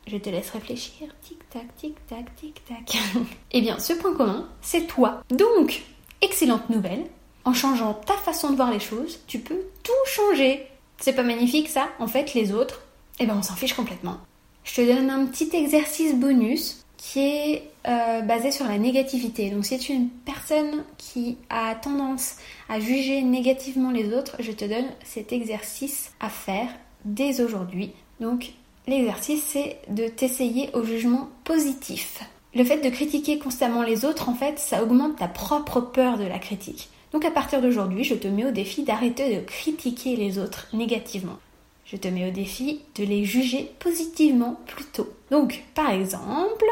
Je 0.08 0.17
te 0.17 0.32
laisse 0.32 0.49
réfléchir. 0.49 1.10
Tic-tac, 1.21 1.75
tic-tac, 1.75 2.36
tic-tac. 2.36 2.97
eh 3.52 3.62
bien, 3.62 3.78
ce 3.78 3.93
point 3.93 4.15
commun, 4.15 4.49
c'est 4.62 4.88
toi. 4.88 5.21
Donc, 5.30 5.84
excellente 6.21 6.71
nouvelle. 6.71 7.06
En 7.45 7.54
changeant 7.54 7.93
ta 7.93 8.13
façon 8.13 8.52
de 8.52 8.56
voir 8.56 8.71
les 8.71 8.80
choses, 8.80 9.19
tu 9.28 9.39
peux 9.39 9.62
tout 9.84 9.91
changer. 10.06 10.67
C'est 10.97 11.13
pas 11.13 11.23
magnifique 11.23 11.69
ça? 11.69 11.88
En 11.99 12.08
fait, 12.08 12.34
les 12.34 12.52
autres, 12.52 12.82
eh 13.19 13.25
ben 13.25 13.36
on 13.38 13.41
s'en 13.41 13.56
fiche 13.56 13.73
complètement. 13.73 14.17
Je 14.63 14.75
te 14.75 14.82
donne 14.82 15.10
un 15.10 15.25
petit 15.25 15.49
exercice 15.56 16.15
bonus 16.15 16.86
qui 16.97 17.19
est 17.21 17.63
euh, 17.88 18.21
basé 18.21 18.52
sur 18.52 18.65
la 18.65 18.78
négativité. 18.78 19.49
Donc 19.49 19.65
si 19.65 19.80
tu 19.80 19.93
es 19.93 19.95
une 19.95 20.10
personne 20.10 20.84
qui 20.97 21.38
a 21.49 21.73
tendance 21.75 22.36
à 22.67 22.80
juger 22.80 23.21
négativement 23.21 23.91
les 23.91 24.13
autres, 24.13 24.36
je 24.39 24.52
te 24.52 24.65
donne 24.65 24.88
cet 25.04 25.32
exercice 25.32 26.12
à 26.19 26.30
faire 26.30 26.67
dès 27.06 27.41
aujourd'hui. 27.41 27.93
Donc 28.19 28.52
l'exercice 28.86 29.43
c'est 29.43 29.80
de 29.88 30.08
t'essayer 30.08 30.69
au 30.73 30.84
jugement 30.84 31.30
positif. 31.45 32.21
Le 32.54 32.63
fait 32.63 32.80
de 32.80 32.89
critiquer 32.89 33.38
constamment 33.38 33.84
les 33.84 34.06
autres, 34.06 34.28
en 34.28 34.34
fait, 34.34 34.58
ça 34.58 34.82
augmente 34.82 35.17
ta 35.17 35.28
propre 35.28 35.82
peur 35.82 36.17
de 36.17 36.25
la 36.25 36.39
critique. 36.39 36.89
Donc 37.13 37.26
à 37.26 37.32
partir 37.32 37.62
d'aujourd'hui, 37.62 38.04
je 38.04 38.15
te 38.15 38.28
mets 38.28 38.45
au 38.45 38.52
défi 38.52 38.84
d'arrêter 38.84 39.36
de 39.36 39.41
critiquer 39.41 40.15
les 40.15 40.38
autres 40.38 40.67
négativement. 40.74 41.39
Je 41.86 41.98
te 41.98 42.08
mets 42.08 42.28
au 42.28 42.32
défi 42.32 42.82
de 42.95 43.04
les 43.04 43.26
juger 43.26 43.72
positivement 43.80 44.60
plutôt. 44.67 45.10
Donc, 45.32 45.63
par 45.74 45.89
exemple, 45.89 46.65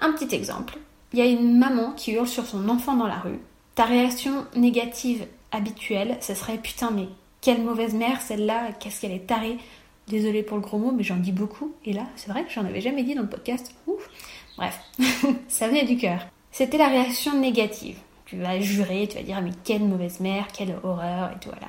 un 0.00 0.12
petit 0.12 0.32
exemple. 0.34 0.78
Il 1.12 1.18
y 1.18 1.22
a 1.22 1.26
une 1.26 1.58
maman 1.58 1.92
qui 1.92 2.12
hurle 2.12 2.28
sur 2.28 2.46
son 2.46 2.68
enfant 2.68 2.94
dans 2.94 3.06
la 3.06 3.18
rue. 3.18 3.40
Ta 3.74 3.84
réaction 3.84 4.46
négative 4.54 5.26
habituelle, 5.50 6.18
ce 6.20 6.34
serait 6.34 6.58
putain 6.58 6.90
mais 6.90 7.08
quelle 7.40 7.62
mauvaise 7.62 7.94
mère 7.94 8.20
celle-là, 8.20 8.72
qu'est-ce 8.78 9.00
qu'elle 9.00 9.12
est 9.12 9.26
tarée. 9.26 9.58
Désolée 10.06 10.42
pour 10.42 10.56
le 10.56 10.62
gros 10.62 10.78
mot, 10.78 10.92
mais 10.92 11.02
j'en 11.02 11.16
dis 11.16 11.32
beaucoup. 11.32 11.72
Et 11.84 11.92
là, 11.92 12.06
c'est 12.16 12.30
vrai 12.30 12.44
que 12.44 12.50
j'en 12.50 12.64
avais 12.64 12.80
jamais 12.80 13.02
dit 13.02 13.14
dans 13.14 13.22
le 13.22 13.28
podcast. 13.28 13.74
Ouf. 13.86 14.08
Bref, 14.56 14.78
ça 15.48 15.68
venait 15.68 15.84
du 15.84 15.96
cœur. 15.96 16.26
C'était 16.50 16.78
la 16.78 16.88
réaction 16.88 17.38
négative. 17.38 17.98
Tu 18.28 18.36
vas 18.36 18.60
jurer, 18.60 19.08
tu 19.08 19.16
vas 19.16 19.22
dire 19.22 19.40
mais 19.40 19.52
quelle 19.64 19.84
mauvaise 19.84 20.20
mère, 20.20 20.48
quelle 20.52 20.76
horreur 20.82 21.30
et 21.32 21.38
tout 21.40 21.48
voilà. 21.48 21.68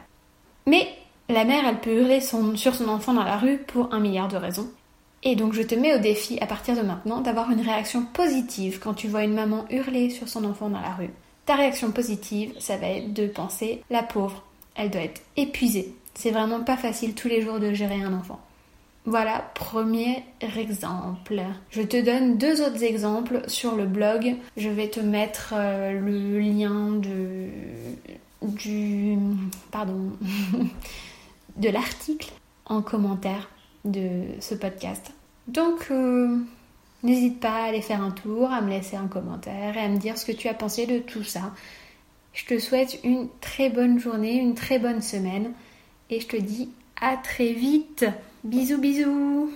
Mais 0.68 0.88
la 1.30 1.46
mère, 1.46 1.64
elle 1.68 1.80
peut 1.80 1.96
hurler 1.96 2.22
sur 2.22 2.76
son 2.76 2.90
enfant 2.90 3.14
dans 3.14 3.24
la 3.24 3.38
rue 3.38 3.60
pour 3.60 3.94
un 3.94 4.00
milliard 4.00 4.28
de 4.28 4.38
raisons. 4.38 4.70
Et 5.24 5.36
donc 5.36 5.54
je 5.54 5.62
te 5.62 5.76
mets 5.76 5.96
au 5.96 6.00
défi 6.00 6.40
à 6.40 6.48
partir 6.48 6.76
de 6.76 6.82
maintenant 6.82 7.22
d'avoir 7.22 7.52
une 7.52 7.62
réaction 7.62 8.06
positive 8.06 8.80
quand 8.80 8.94
tu 8.94 9.08
vois 9.08 9.24
une 9.24 9.34
maman 9.34 9.66
hurler 9.70 10.10
sur 10.10 10.28
son 10.28 10.46
enfant 10.46 10.70
dans 10.70 10.82
la 10.82 10.94
rue. 10.94 11.12
Ta 11.46 11.56
réaction 11.56 11.92
positive, 11.92 12.54
ça 12.60 12.78
va 12.78 12.88
être 12.88 13.14
de 13.14 13.28
penser 13.28 13.84
la 13.90 14.04
pauvre, 14.04 14.44
elle 14.76 14.90
doit 14.90 15.02
être 15.02 15.22
épuisée. 15.36 15.94
C'est 16.14 16.32
vraiment 16.32 16.62
pas 16.62 16.78
facile 16.78 17.16
tous 17.16 17.28
les 17.28 17.42
jours 17.42 17.60
de 17.60 17.74
gérer 17.74 18.02
un 18.02 18.14
enfant. 18.14 18.40
Voilà, 19.06 19.50
premier 19.56 20.24
exemple. 20.42 21.42
Je 21.72 21.82
te 21.82 22.00
donne 22.04 22.38
deux 22.38 22.62
autres 22.62 22.84
exemples 22.84 23.42
sur 23.48 23.76
le 23.76 23.86
blog. 23.86 24.36
Je 24.58 24.70
vais 24.70 24.90
te 24.90 25.00
mettre 25.00 25.54
euh, 25.56 26.00
le 26.00 26.40
lien 26.40 26.92
de 31.58 31.70
l'article 31.70 32.32
en 32.66 32.82
commentaire 32.82 33.50
de 33.86 34.24
ce 34.40 34.54
podcast. 34.54 35.14
Donc, 35.48 35.88
euh, 35.92 36.38
n'hésite 37.04 37.40
pas 37.40 37.64
à 37.64 37.64
aller 37.70 37.82
faire 37.82 38.04
un 38.04 38.12
tour, 38.12 38.52
à 38.52 38.62
me 38.62 38.70
laisser 38.70 38.96
un 38.98 39.08
commentaire 39.08 39.76
et 39.76 39.82
à 39.82 39.88
me 39.88 39.98
dire 39.98 40.18
ce 40.18 40.26
que 40.26 40.32
tu 40.32 40.48
as 40.48 40.54
pensé 40.54 40.86
de 40.86 41.00
tout 41.00 41.24
ça. 41.24 41.54
Je 42.34 42.46
te 42.46 42.60
souhaite 42.60 43.00
une 43.04 43.28
très 43.42 43.70
bonne 43.70 44.00
journée, 44.00 44.36
une 44.36 44.56
très 44.56 44.78
bonne 44.78 45.02
semaine 45.02 45.52
et 46.10 46.20
je 46.20 46.28
te 46.28 46.38
dis 46.38 46.70
à 47.02 47.18
très 47.18 47.54
vite. 47.54 48.06
Bisous 48.44 48.80
bisous 48.80 49.52